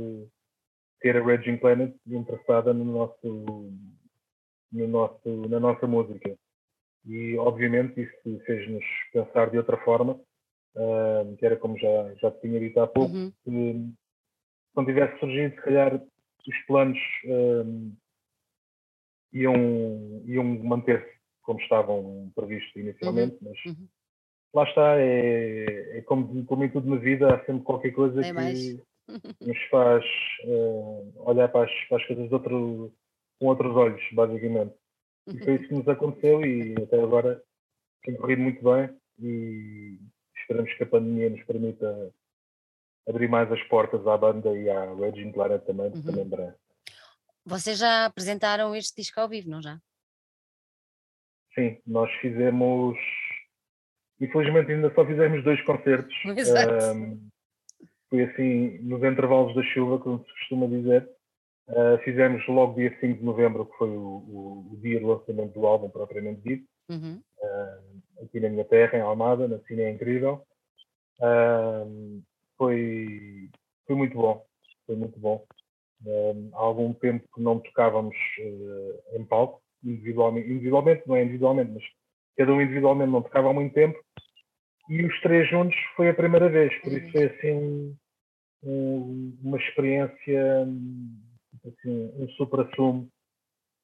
ter 1.02 1.16
a 1.16 1.24
Raging 1.24 1.58
Planet 1.58 1.96
interessada 2.08 2.74
no 2.74 2.84
nosso 2.84 3.72
no 4.72 4.88
nosso, 4.88 5.30
na 5.50 5.60
nossa 5.60 5.88
música. 5.88 6.38
E, 7.06 7.38
obviamente, 7.38 8.02
isso 8.02 8.40
fez-nos 8.46 8.84
pensar 9.14 9.50
de 9.50 9.58
outra 9.58 9.78
forma, 9.78 10.20
uh, 10.76 11.36
que 11.38 11.46
era 11.46 11.56
como 11.56 11.78
já, 11.78 12.14
já 12.16 12.32
te 12.32 12.42
tinha 12.42 12.60
dito 12.60 12.80
há 12.80 12.88
pouco, 12.88 13.16
uhum. 13.16 13.32
que 13.44 13.94
não 14.76 14.86
tivesse 14.86 15.20
surgido, 15.20 15.56
se 15.56 15.62
calhar, 15.62 15.96
os 15.96 16.58
planos 16.66 17.00
uh, 17.26 17.92
iam, 19.34 20.24
iam 20.26 20.44
manter-se 20.64 21.18
como 21.42 21.60
estavam 21.62 22.32
previstos 22.36 22.76
inicialmente, 22.76 23.38
uhum. 23.42 23.50
mas 23.50 23.66
uhum. 23.66 23.88
lá 24.54 24.64
está, 24.64 25.00
é, 25.00 25.98
é 25.98 26.02
como, 26.02 26.46
como 26.46 26.64
em 26.64 26.70
tudo 26.70 26.90
na 26.90 26.98
vida, 26.98 27.34
há 27.34 27.46
sempre 27.46 27.64
qualquer 27.64 27.92
coisa 27.92 28.20
é 28.22 28.34
que 28.34 28.82
nos 29.42 29.58
faz 29.70 30.06
uh, 30.44 31.14
olhar 31.30 31.48
para 31.48 31.66
as, 31.66 31.72
para 31.88 31.98
as 31.98 32.06
coisas 32.06 32.28
de 32.28 32.34
outro, 32.34 32.92
com 33.40 33.48
outros 33.48 33.76
olhos, 33.76 34.02
basicamente. 34.12 34.74
E 35.28 35.38
foi 35.44 35.56
isso 35.56 35.68
que 35.68 35.74
nos 35.76 35.88
aconteceu 35.88 36.46
e 36.46 36.74
até 36.82 37.02
agora 37.02 37.42
tem 38.04 38.16
corrido 38.16 38.42
muito 38.42 38.64
bem 38.64 38.90
e 39.20 40.00
esperamos 40.38 40.74
que 40.74 40.84
a 40.84 40.88
pandemia 40.88 41.30
nos 41.30 41.44
permita 41.44 42.14
abrir 43.08 43.28
mais 43.28 43.52
as 43.52 43.62
portas 43.64 44.06
à 44.08 44.18
banda 44.18 44.56
e 44.56 44.70
à 44.70 44.94
Raging 44.94 45.32
Planet 45.32 45.64
também, 45.66 45.88
uhum. 45.88 46.02
também 46.02 46.28
breve. 46.28 46.56
Vocês 47.46 47.80
já 47.80 48.06
apresentaram 48.06 48.76
este 48.76 49.02
disco 49.02 49.20
ao 49.20 49.30
vivo, 49.30 49.50
não 49.50 49.62
já? 49.62 49.80
Sim, 51.56 51.80
nós 51.88 52.12
fizemos. 52.22 52.98
Infelizmente 54.20 54.72
ainda 54.72 54.94
só 54.94 55.06
fizemos 55.06 55.44
dois 55.44 55.62
concertos. 55.64 56.14
Exato. 56.36 56.98
Um, 56.98 57.30
foi 58.10 58.24
assim, 58.24 58.80
nos 58.80 59.04
intervalos 59.04 59.56
da 59.56 59.64
chuva, 59.64 60.00
como 60.00 60.20
se 60.20 60.32
costuma 60.32 60.68
dizer. 60.68 61.10
Uh, 61.70 61.98
fizemos 62.04 62.48
logo 62.48 62.76
dia 62.76 62.96
5 63.02 63.20
de 63.20 63.26
novembro, 63.26 63.66
que 63.66 63.78
foi 63.78 63.90
o, 63.90 64.02
o, 64.02 64.70
o 64.72 64.78
dia 64.78 65.00
de 65.00 65.06
lançamento 65.06 65.54
do 65.54 65.68
álbum 65.68 65.90
propriamente 65.90 66.42
dito, 66.42 66.66
uhum. 66.90 67.22
uh, 67.40 68.24
aqui 68.24 68.40
na 68.40 68.50
minha 68.50 68.64
terra, 68.64 68.98
em 68.98 69.02
Almada, 69.02 69.50
na 69.50 69.60
Cine 69.60 69.82
é 69.82 69.92
Incrível. 69.92 70.42
Uh, 71.20 72.24
foi, 72.58 73.50
foi 73.86 73.96
muito 73.98 74.16
bom, 74.16 74.46
foi 74.86 74.96
muito 74.96 75.20
bom. 75.20 75.46
há 76.54 76.58
algum 76.58 76.94
tempo 76.94 77.28
que 77.36 77.42
não 77.42 77.60
tocávamos 77.60 78.16
em 79.14 79.26
palco, 79.26 79.62
individualmente, 79.84 80.50
individualmente, 80.50 81.04
não 81.06 81.18
é 81.18 81.24
individualmente, 81.24 81.72
mas 81.74 81.84
cada 82.38 82.54
um 82.54 82.62
individualmente 82.62 83.12
não 83.12 83.22
tocava 83.22 83.50
há 83.50 83.54
muito 83.54 83.74
tempo. 83.74 84.00
E 84.90 85.06
os 85.06 85.20
três 85.20 85.50
juntos 85.50 85.78
foi 85.98 86.10
a 86.10 86.14
primeira 86.14 86.48
vez, 86.48 86.74
por 86.82 86.94
isso 86.94 87.06
uhum. 87.08 87.12
foi 87.12 87.24
assim 87.26 87.98
um, 88.64 89.38
uma 89.44 89.58
experiência 89.58 90.66
assim, 91.68 92.12
um 92.18 92.30
supra-sumo 92.30 93.10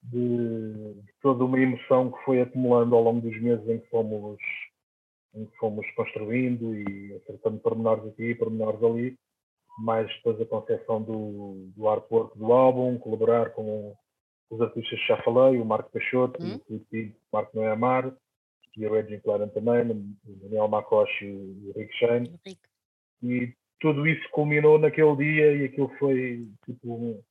de, 0.04 0.94
de, 0.94 1.14
toda 1.22 1.46
uma 1.46 1.60
emoção 1.60 2.12
que 2.12 2.24
foi 2.26 2.42
acumulando 2.42 2.96
ao 2.96 3.04
longo 3.04 3.22
dos 3.22 3.40
meses 3.42 3.68
em 3.68 3.80
que 3.80 3.90
fomos, 3.90 4.38
em 5.34 5.46
que 5.46 5.58
fomos 5.58 5.90
construindo 5.92 6.76
e 6.76 7.16
acertando 7.16 7.60
pormenores 7.60 8.06
aqui 8.06 8.32
e 8.32 8.36
pormenores 8.36 8.84
ali, 8.84 9.18
mais 9.80 10.08
depois 10.08 10.40
a 10.40 10.46
concepção 10.46 11.02
do, 11.02 11.72
do 11.76 11.88
artwork 11.88 12.38
do 12.38 12.52
álbum, 12.52 12.98
colaborar 12.98 13.52
com 13.52 13.96
os 14.50 14.62
artistas 14.62 15.00
que 15.00 15.08
já 15.08 15.22
falei, 15.24 15.60
o 15.60 15.66
Marco 15.66 15.92
Peixoto, 15.92 16.42
hum? 16.44 16.60
o 16.70 17.12
Marco 17.32 17.58
Noé 17.58 17.72
Amar, 17.72 18.14
e 18.76 18.86
o 18.86 18.94
Reggie 18.94 19.20
Claren 19.20 19.50
também, 19.50 20.16
o 20.26 20.36
Daniel 20.42 20.68
Macoche 20.68 21.26
e 21.26 21.70
o 21.70 21.74
Rick 21.76 21.94
Shane. 21.98 22.40
E 23.22 23.54
tudo 23.80 24.08
isso 24.08 24.28
culminou 24.32 24.80
naquele 24.80 25.16
dia 25.16 25.56
e 25.56 25.66
aquilo 25.66 25.90
foi 26.00 26.48
tipo 26.66 27.24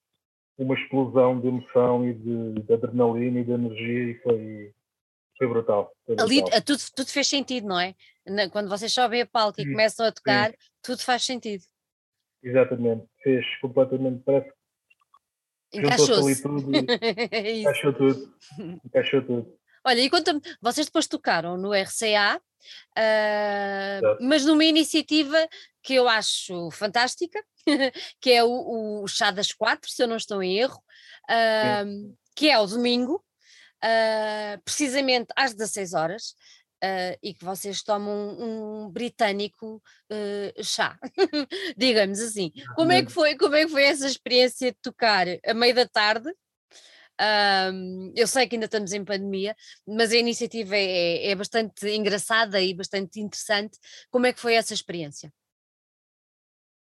uma 0.63 0.75
explosão 0.75 1.41
de 1.41 1.49
emoção 1.49 2.09
e 2.09 2.15
de, 2.15 2.53
de 2.61 2.73
adrenalina 2.73 3.41
e 3.41 3.45
de 3.45 3.53
energia 3.53 4.11
e 4.11 4.15
foi, 4.23 4.73
foi 5.39 5.47
brutal. 5.47 5.93
Foi 6.07 6.17
brutal. 6.17 6.27
Ali 6.27 6.63
tudo, 6.65 6.81
tudo 6.95 7.09
fez 7.09 7.27
sentido, 7.27 7.67
não 7.67 7.79
é? 7.79 7.95
Quando 8.51 8.69
vocês 8.69 8.93
sobem 8.93 9.23
a 9.23 9.27
palco 9.27 9.61
e 9.61 9.65
começam 9.65 10.07
a 10.07 10.13
tocar, 10.13 10.51
sim. 10.51 10.57
tudo 10.83 11.03
faz 11.03 11.25
sentido. 11.25 11.65
Exatamente, 12.43 13.07
fez 13.23 13.45
completamente, 13.61 14.23
parece 14.25 14.51
que 15.71 15.79
encaixou 15.79 16.17
ali 16.17 16.43
tudo, 16.43 16.71
encaixou 17.61 17.93
tudo, 17.93 18.35
encaixou 18.85 19.23
tudo. 19.23 19.59
Olha, 19.85 20.01
e 20.01 20.11
quando 20.11 20.41
vocês 20.61 20.87
depois 20.87 21.07
tocaram 21.07 21.57
no 21.57 21.73
RCA, 21.73 22.41
uh, 22.99 24.25
mas 24.25 24.45
numa 24.45 24.65
iniciativa 24.65 25.37
que 25.83 25.95
eu 25.95 26.09
acho 26.09 26.71
fantástica, 26.71 27.43
que 28.21 28.31
é 28.31 28.45
o, 28.45 29.03
o, 29.03 29.09
Chá 29.09 29.31
das 29.31 29.53
Quatro, 29.53 29.91
se 29.91 30.03
eu 30.03 30.09
não 30.09 30.17
estou 30.17 30.43
em 30.43 30.59
erro, 30.59 30.83
uh, 31.31 32.17
que 32.35 32.49
é 32.49 32.55
ao 32.55 32.67
domingo, 32.67 33.25
uh, 33.83 34.63
precisamente 34.65 35.29
às 35.37 35.55
16 35.55 35.95
horas. 35.95 36.35
Uh, 36.85 37.15
e 37.23 37.33
que 37.33 37.45
vocês 37.45 37.81
tomam 37.81 38.13
um, 38.13 38.87
um 38.87 38.91
britânico 38.91 39.81
uh, 40.11 40.65
chá, 40.65 40.99
digamos 41.79 42.19
assim. 42.19 42.51
Como 42.75 42.91
é, 42.91 43.05
que 43.05 43.13
foi, 43.13 43.37
como 43.37 43.55
é 43.55 43.65
que 43.65 43.71
foi 43.71 43.85
essa 43.85 44.05
experiência 44.05 44.73
de 44.73 44.79
tocar 44.83 45.29
a 45.47 45.55
meio 45.55 45.77
da 45.77 45.87
tarde? 45.87 46.29
Eu 48.17 48.27
sei 48.27 48.49
que 48.49 48.57
ainda 48.57 48.65
estamos 48.67 48.93
em 48.93 49.05
pandemia, 49.05 49.55
mas 49.87 50.11
a 50.11 50.17
iniciativa 50.17 50.75
é, 50.77 51.31
é, 51.31 51.35
bastante 51.37 51.89
engraçada 51.89 52.61
e 52.61 52.75
bastante 52.75 53.21
interessante. 53.21 53.79
Como 54.11 54.27
é 54.27 54.33
que 54.33 54.41
foi 54.41 54.55
essa 54.55 54.75
experiência? 54.75 55.33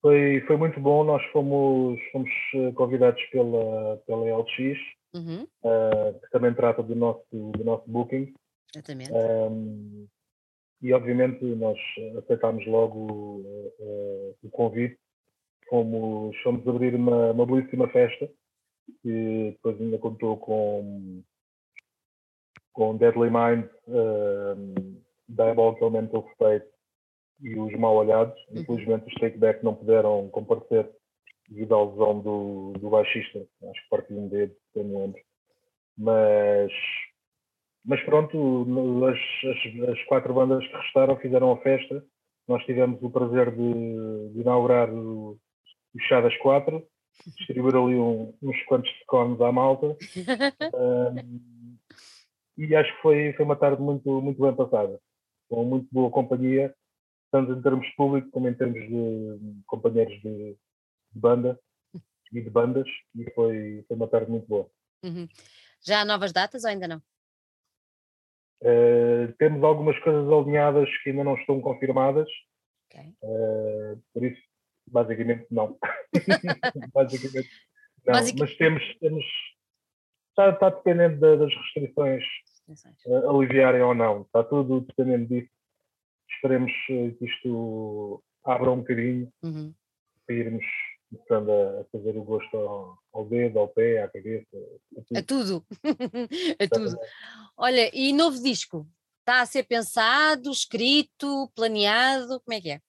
Foi, 0.05 0.39
foi 0.41 0.55
muito 0.55 0.79
bom. 0.79 1.03
Nós 1.03 1.25
fomos, 1.31 1.99
fomos 2.11 2.29
eh, 2.53 2.71
convidados 2.73 3.19
pela, 3.31 3.97
pela 4.05 4.37
LX, 4.37 4.77
uhum. 5.15 5.47
uh, 5.63 6.19
que 6.19 6.29
também 6.29 6.53
trata 6.53 6.83
do 6.83 6.93
nosso, 6.93 7.25
do 7.31 7.63
nosso 7.63 7.89
booking. 7.89 8.31
Exatamente. 8.75 9.11
Um, 9.11 10.07
e 10.83 10.93
obviamente 10.93 11.43
nós 11.43 11.79
aceitámos 12.19 12.67
logo 12.67 13.41
uh, 13.79 14.35
o 14.43 14.49
convite, 14.51 14.99
fomos, 15.67 16.37
fomos 16.43 16.67
abrir 16.67 16.93
uma, 16.93 17.31
uma 17.31 17.45
belíssima 17.47 17.87
festa, 17.87 18.29
que 19.01 19.53
depois 19.53 19.81
ainda 19.81 19.97
contou 19.97 20.37
com, 20.37 21.23
com 22.73 22.95
Deadly 22.95 23.31
Mind, 23.31 23.65
uh, 23.87 25.01
Diabolical 25.27 25.89
Mental 25.89 26.29
State 26.33 26.74
e 27.41 27.57
os 27.59 27.73
Mal 27.79 27.95
Olhados. 27.95 28.37
Uhum. 28.49 28.61
Infelizmente 28.61 29.07
os 29.07 29.13
Take 29.15 29.37
Back 29.37 29.63
não 29.63 29.75
puderam 29.75 30.29
comparecer 30.29 30.89
devido 31.49 31.75
à 31.75 31.83
lesão 31.83 32.19
do, 32.19 32.73
do 32.79 32.89
baixista, 32.89 33.39
acho 33.39 33.83
que 33.83 33.89
partiu 33.89 34.17
um 34.17 34.27
dedo, 34.27 34.55
se 34.73 34.83
não 34.83 35.01
lembro. 35.01 35.21
Mas 35.97 36.71
mas 37.85 38.01
pronto, 38.03 38.65
as, 39.05 39.19
as, 39.47 39.89
as, 39.89 40.03
quatro 40.05 40.33
bandas 40.33 40.65
que 40.65 40.75
restaram 40.75 41.15
fizeram 41.17 41.51
a 41.51 41.57
festa. 41.57 42.03
Nós 42.47 42.63
tivemos 42.65 43.01
o 43.01 43.11
prazer 43.11 43.51
de, 43.51 44.29
de 44.33 44.41
inaugurar 44.41 44.89
o, 44.89 45.37
o 45.93 45.99
Chá 46.07 46.19
das 46.19 46.35
Quatro, 46.37 46.83
distribuir 47.37 47.75
ali 47.75 47.95
um, 47.95 48.33
uns 48.41 48.63
quantos 48.63 48.91
scones 49.01 49.39
à 49.39 49.51
malta. 49.51 49.95
um, 50.73 51.77
e 52.57 52.75
acho 52.75 52.95
que 52.95 53.01
foi, 53.03 53.33
foi 53.33 53.45
uma 53.45 53.55
tarde 53.55 53.81
muito, 53.81 54.19
muito 54.19 54.41
bem 54.41 54.55
passada, 54.55 54.99
com 55.47 55.63
muito 55.63 55.87
boa 55.91 56.09
companhia, 56.09 56.73
tanto 57.35 57.51
em 57.51 57.61
termos 57.61 57.85
público 57.95 58.29
como 58.31 58.47
em 58.47 58.53
termos 58.53 58.79
de 58.79 59.61
companheiros 59.67 60.13
de, 60.21 60.53
de 60.53 61.19
banda 61.19 61.59
e 62.31 62.41
de 62.41 62.49
bandas, 62.49 62.87
e 63.13 63.29
foi, 63.31 63.83
foi 63.85 63.97
uma 63.97 64.07
tarde 64.07 64.31
muito 64.31 64.47
boa. 64.47 64.69
Uhum. 65.03 65.27
Já 65.85 66.01
há 66.01 66.05
novas 66.05 66.31
datas 66.31 66.63
ou 66.63 66.69
ainda 66.69 66.87
não? 66.87 67.01
Uh, 68.61 69.33
temos 69.37 69.61
algumas 69.65 69.99
coisas 69.99 70.31
alinhadas 70.31 70.89
que 71.03 71.09
ainda 71.09 71.25
não 71.25 71.35
estão 71.35 71.59
confirmadas, 71.59 72.27
okay. 72.89 73.13
uh, 73.21 74.01
por 74.13 74.23
isso, 74.23 74.41
basicamente, 74.87 75.45
não. 75.51 75.77
basicamente, 76.93 77.49
não. 78.05 78.13
Basic... 78.13 78.39
Mas 78.39 78.55
temos, 78.55 78.97
temos 78.99 79.25
está, 80.29 80.51
está 80.51 80.69
dependendo 80.69 81.19
das 81.19 81.53
restrições 81.53 82.23
uh, 83.05 83.29
aliviarem 83.29 83.81
ou 83.81 83.93
não, 83.93 84.21
está 84.21 84.41
tudo 84.41 84.79
dependendo 84.79 85.27
disso. 85.27 85.54
Esperemos 86.35 86.71
que 86.85 87.17
isto 87.21 88.23
abra 88.43 88.71
um 88.71 88.79
bocadinho 88.79 89.31
uhum. 89.43 89.73
para 90.25 90.35
irmos 90.35 90.65
começando 91.09 91.51
a 91.51 91.85
fazer 91.91 92.17
o 92.17 92.23
gosto 92.23 92.57
ao, 92.57 92.97
ao, 93.13 93.25
dedo, 93.25 93.59
ao 93.59 93.67
pé, 93.67 94.03
à 94.03 94.09
cabeça. 94.09 94.57
A 95.15 95.21
tudo. 95.23 95.65
a 96.59 96.67
tudo. 96.67 96.97
Olha, 97.57 97.89
e 97.93 98.11
novo 98.13 98.41
disco? 98.41 98.85
Está 99.19 99.41
a 99.41 99.45
ser 99.45 99.63
pensado, 99.63 100.51
escrito, 100.51 101.49
planeado? 101.55 102.39
Como 102.41 102.57
é 102.57 102.61
que 102.61 102.71
é? 102.71 102.79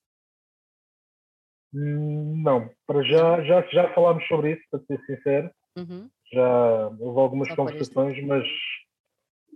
Hum, 1.72 2.42
não, 2.42 2.70
para 2.86 3.02
já, 3.02 3.42
já, 3.42 3.62
já 3.68 3.94
falámos 3.94 4.26
sobre 4.28 4.52
isso, 4.52 4.62
para 4.70 4.80
ser 4.84 5.00
sincero. 5.06 5.50
Uhum. 5.76 6.10
Já 6.32 6.88
houve 6.98 7.20
algumas 7.20 7.48
Só 7.48 7.56
conversações, 7.56 8.22
mas, 8.24 8.46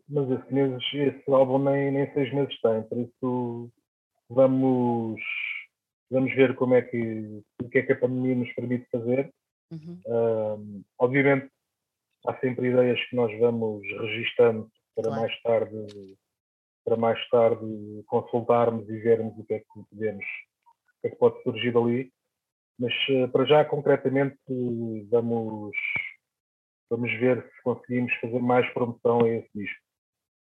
mas 0.08 0.30
esse, 0.30 0.96
esse 0.96 1.30
álbum 1.30 1.58
nem, 1.58 1.90
nem 1.90 2.12
seis 2.14 2.32
meses 2.32 2.58
tem, 2.60 2.82
por 2.82 2.98
isso 2.98 3.70
vamos 4.30 5.20
vamos 6.10 6.34
ver 6.34 6.54
como 6.54 6.74
é 6.74 6.82
que 6.82 7.42
o 7.62 7.68
que 7.68 7.78
é 7.78 7.82
que 7.82 7.92
a 7.92 7.98
pandemia 7.98 8.36
nos 8.36 8.52
permite 8.54 8.88
fazer. 8.90 9.32
Uhum. 9.70 10.00
Um, 10.06 10.84
obviamente 10.98 11.50
há 12.26 12.38
sempre 12.40 12.68
ideias 12.68 13.00
que 13.08 13.16
nós 13.16 13.36
vamos 13.38 13.82
registando 14.00 14.70
para 14.94 15.04
claro. 15.04 15.20
mais 15.20 15.42
tarde 15.42 16.16
para 16.84 16.96
mais 16.96 17.28
tarde 17.28 18.02
consultarmos 18.06 18.88
e 18.88 18.98
vermos 18.98 19.36
o 19.38 19.44
que 19.44 19.54
é 19.54 19.58
que 19.60 19.84
podemos 19.90 20.24
o 20.24 21.00
que 21.00 21.06
é 21.06 21.10
que 21.10 21.16
pode 21.16 21.42
surgir 21.42 21.72
dali 21.72 22.12
mas 22.78 22.92
uh, 23.10 23.28
para 23.30 23.44
já 23.44 23.64
concretamente 23.64 24.38
vamos 25.08 25.76
vamos 26.90 27.12
ver 27.20 27.42
se 27.44 27.62
conseguimos 27.62 28.12
fazer 28.14 28.40
mais 28.40 28.68
promoção 28.72 29.24
a 29.24 29.28
esse 29.28 29.50
disco 29.54 29.84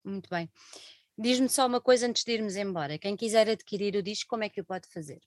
muito 0.04 0.30
bem 0.30 0.48
diz-me 1.20 1.48
só 1.48 1.66
uma 1.66 1.80
coisa 1.80 2.06
antes 2.06 2.24
de 2.24 2.32
irmos 2.32 2.56
embora 2.56 2.98
quem 2.98 3.16
quiser 3.16 3.48
adquirir 3.48 3.94
o 3.96 4.02
disco 4.02 4.30
como 4.30 4.44
é 4.44 4.48
que 4.48 4.60
o 4.60 4.64
pode 4.64 4.88
fazer 4.88 5.20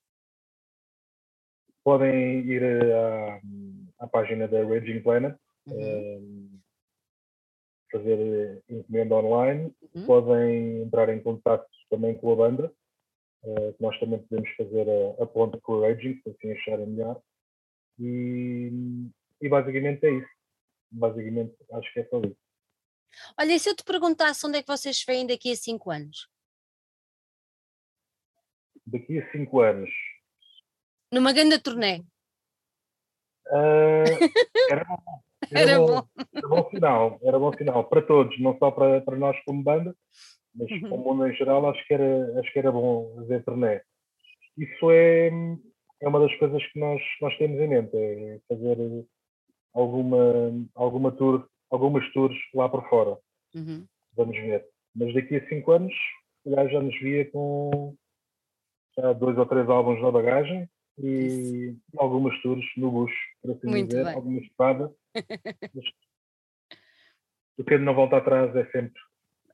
podem 1.84 2.40
ir 2.48 2.64
à, 2.64 3.42
à 4.00 4.08
página 4.08 4.48
da 4.48 4.64
Raging 4.64 5.02
Planet, 5.02 5.36
uhum. 5.68 5.78
um, 5.78 6.60
fazer 7.92 8.64
encomenda 8.70 9.16
online, 9.16 9.74
uhum. 9.94 10.06
podem 10.06 10.82
entrar 10.84 11.10
em 11.10 11.22
contato 11.22 11.68
também 11.90 12.16
com 12.16 12.32
a 12.32 12.36
banda, 12.36 12.74
uh, 13.44 13.76
nós 13.80 14.00
também 14.00 14.20
podemos 14.20 14.50
fazer 14.56 14.88
a, 14.90 15.24
a 15.24 15.26
ponte 15.28 15.60
com 15.62 15.84
a 15.84 15.88
Raging, 15.88 16.20
se 16.24 16.30
assim 16.30 16.52
acharem 16.52 16.88
melhor. 16.88 17.22
E, 18.00 18.72
e 19.42 19.50
basicamente 19.50 20.04
é 20.06 20.12
isso. 20.12 20.30
Basicamente 20.92 21.56
acho 21.74 21.94
que 21.94 22.00
é 22.00 22.06
só 22.06 22.20
isso. 22.22 22.38
Olha, 23.40 23.54
e 23.54 23.60
se 23.60 23.70
eu 23.70 23.76
te 23.76 23.84
perguntasse 23.84 24.46
onde 24.46 24.58
é 24.58 24.62
que 24.62 24.68
vocês 24.68 25.04
vêm 25.06 25.26
daqui 25.26 25.52
a 25.52 25.56
5 25.56 25.92
anos? 25.92 26.28
Daqui 28.86 29.20
a 29.20 29.32
5 29.32 29.60
anos, 29.62 29.90
numa 31.14 31.32
grande 31.32 31.60
turnê? 31.60 32.04
Uh, 33.48 34.04
era, 34.72 34.84
bom, 34.84 34.98
era, 35.52 35.72
era, 35.72 35.78
bom, 35.78 35.86
bom. 35.86 36.08
Era 36.34 36.48
bom 36.48 36.70
sinal, 36.72 37.20
era 37.22 37.40
bom 37.40 37.54
sinal 37.54 37.84
para 37.86 38.02
todos, 38.02 38.40
não 38.40 38.58
só 38.58 38.72
para, 38.72 39.00
para 39.02 39.16
nós 39.16 39.38
como 39.46 39.62
banda, 39.62 39.96
mas 40.56 40.72
uhum. 40.72 40.82
para 40.82 40.94
o 40.94 40.98
mundo 40.98 41.28
em 41.28 41.36
geral 41.36 41.70
acho 41.70 41.86
que 41.86 41.94
era, 41.94 42.40
acho 42.40 42.52
que 42.52 42.60
era 42.60 42.72
bom 42.72 43.14
fazer 43.16 43.44
turnê. 43.44 43.82
Isso 44.58 44.90
é, 44.90 45.30
é 46.02 46.08
uma 46.08 46.20
das 46.20 46.36
coisas 46.40 46.66
que 46.72 46.80
nós, 46.80 47.02
nós 47.22 47.38
temos 47.38 47.60
em 47.60 47.68
mente, 47.68 47.96
é 47.96 48.40
fazer 48.48 49.06
alguma, 49.72 50.18
alguma 50.74 51.12
tour, 51.12 51.48
algumas 51.74 52.08
tours 52.14 52.38
lá 52.54 52.70
por 52.70 52.88
fora. 52.88 53.18
Uhum. 53.56 53.86
Vamos 54.16 54.38
ver. 54.38 54.66
Mas 54.96 55.14
daqui 55.14 55.36
a 55.38 55.50
cinco 55.50 55.72
anos, 55.72 55.94
já 56.46 56.80
nos 56.80 57.00
via 57.00 57.30
com 57.32 57.96
já 58.98 59.12
dois 59.14 59.36
ou 59.38 59.46
três 59.46 59.68
álbuns 59.68 60.00
na 60.02 60.12
bagagem 60.12 60.70
e 61.00 61.76
algumas 61.98 62.40
tours 62.44 62.64
no 62.78 62.92
bucho, 62.92 63.18
para 63.42 63.54
assim 63.54 63.68
Muito 63.68 63.90
dizer, 63.90 64.06
bem. 64.06 64.14
alguma 64.14 64.40
espada. 64.40 64.94
o 67.58 67.64
que 67.64 67.78
não 67.80 67.96
volta 67.96 68.18
atrás 68.18 68.56
é 68.56 68.66
sempre 68.66 69.02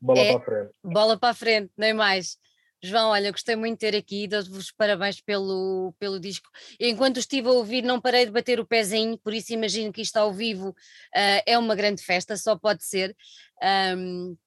bola 0.01 0.19
é, 0.19 0.32
para 0.34 0.41
a 0.41 0.45
frente. 0.45 0.73
Bola 0.84 1.17
para 1.17 1.29
a 1.29 1.34
frente, 1.34 1.71
nem 1.77 1.93
mais. 1.93 2.38
João, 2.82 3.10
olha, 3.10 3.32
gostei 3.32 3.56
muito 3.56 3.80
de 3.80 3.92
ter 3.92 3.98
aqui, 3.98 4.28
dou-vos 4.28 4.72
parabéns 4.72 5.20
pelo, 5.20 5.94
pelo 6.00 6.20
disco. 6.20 6.50
Enquanto 6.80 7.18
estive 7.18 7.48
a 7.48 7.52
ouvir, 7.52 7.82
não 7.82 8.00
parei 8.00 8.26
de 8.26 8.32
bater 8.32 8.60
o 8.60 8.65
pezinho, 8.65 9.18
por 9.18 9.34
isso 9.34 9.54
imagino 9.54 9.92
que 9.92 10.02
isto 10.02 10.15
ao 10.18 10.32
vivo 10.34 10.70
uh, 10.70 11.43
é 11.45 11.58
uma 11.58 11.76
grande 11.76 12.01
festa, 12.01 12.38
só 12.38 12.58
pode 12.58 12.86
ser. 12.86 13.16
Um, 13.97 14.38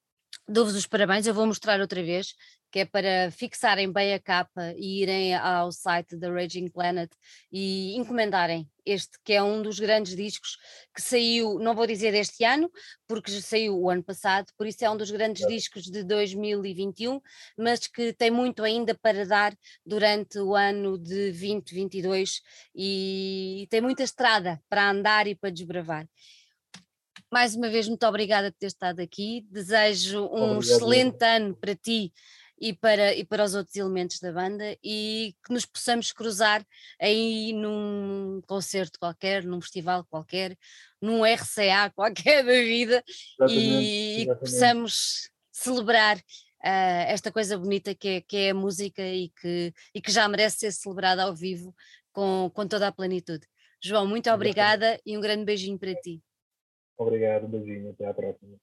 Dou-vos 0.49 0.75
os 0.75 0.87
parabéns, 0.87 1.27
eu 1.27 1.35
vou 1.35 1.47
mostrar 1.47 1.81
outra 1.81 2.03
vez 2.03 2.35
que 2.73 2.81
é 2.81 2.85
para 2.87 3.31
fixarem 3.31 3.93
bem 3.93 4.15
a 4.15 4.19
capa 4.19 4.73
e 4.79 5.03
irem 5.03 5.35
ao 5.35 5.71
site 5.71 6.17
da 6.17 6.33
Raging 6.33 6.69
Planet 6.69 7.13
e 7.53 7.95
encomendarem 7.99 8.67
este, 8.85 9.19
que 9.23 9.35
é 9.35 9.43
um 9.43 9.61
dos 9.63 9.79
grandes 9.79 10.17
discos 10.17 10.57
que 10.95 11.03
saiu, 11.03 11.59
não 11.59 11.75
vou 11.75 11.87
dizer 11.87 12.15
este 12.15 12.45
ano, 12.45 12.71
porque 13.07 13.31
já 13.31 13.43
saiu 13.43 13.79
o 13.79 13.91
ano 13.91 14.03
passado, 14.03 14.47
por 14.57 14.67
isso 14.67 14.83
é 14.85 14.91
um 14.91 14.97
dos 14.97 15.11
grandes 15.11 15.43
é. 15.43 15.47
discos 15.47 15.85
de 15.85 16.03
2021, 16.03 17.21
mas 17.59 17.87
que 17.87 18.15
tem 18.15 18.31
muito 18.31 18.65
ainda 18.65 18.95
para 18.95 19.27
dar 19.27 19.55
durante 19.85 20.39
o 20.39 20.57
ano 20.57 20.99
de 20.99 21.31
2022 21.31 22.41
e 22.75 23.67
tem 23.71 23.83
muita 23.83 24.03
estrada 24.03 24.61
para 24.69 24.91
andar 24.91 25.27
e 25.27 25.35
para 25.35 25.51
desbravar. 25.51 26.09
Mais 27.31 27.55
uma 27.55 27.71
vez, 27.71 27.89
muito 27.89 28.07
obrigada 28.07 28.51
por 28.53 28.59
ter 28.59 28.67
estado 28.67 29.01
aqui. 29.01 29.47
Desejo 29.51 30.21
um 30.25 30.57
Obrigado. 30.57 30.61
excelente 30.61 31.25
ano 31.25 31.57
para 31.57 31.75
ti 31.75 32.13
e 32.63 32.73
para, 32.73 33.13
e 33.13 33.25
para 33.25 33.43
os 33.43 33.57
outros 33.57 33.75
elementos 33.75 34.21
da 34.21 34.33
banda 34.33 34.79
e 34.85 35.35
que 35.45 35.53
nos 35.53 35.67
possamos 35.67 36.13
cruzar 36.13 36.65
aí 37.01 37.53
num 37.53 38.41
concerto 38.47 39.01
qualquer, 39.01 39.43
num 39.43 39.61
festival 39.61 40.05
qualquer, 40.05 40.57
num 41.01 41.25
RCA 41.25 41.91
qualquer 41.93 42.45
da 42.45 42.53
vida 42.53 43.05
e, 43.49 44.23
e 44.23 44.27
que 44.27 44.35
possamos 44.37 45.29
celebrar 45.51 46.19
uh, 46.19 47.03
esta 47.09 47.33
coisa 47.33 47.59
bonita 47.59 47.97
que 47.97 48.09
é, 48.09 48.21
que 48.21 48.37
é 48.37 48.51
a 48.51 48.55
música 48.55 49.03
e 49.03 49.31
que, 49.31 49.75
e 49.93 50.01
que 50.01 50.13
já 50.13 50.29
merece 50.29 50.61
ser 50.61 50.73
celebrada 50.73 51.25
ao 51.25 51.35
vivo 51.35 51.75
com, 52.13 52.49
com 52.55 52.65
toda 52.69 52.87
a 52.87 52.93
plenitude. 52.93 53.45
João, 53.83 54.07
muito 54.07 54.31
obrigada 54.31 55.01
e 55.05 55.19
um 55.19 55.21
grande 55.21 55.45
beijinho 55.45 55.77
para 55.77 55.97
ti. 55.97 56.23
Obrigado, 56.97 57.49
beijinho, 57.49 57.91
até 57.91 58.07
à 58.07 58.15
próxima. 58.15 58.57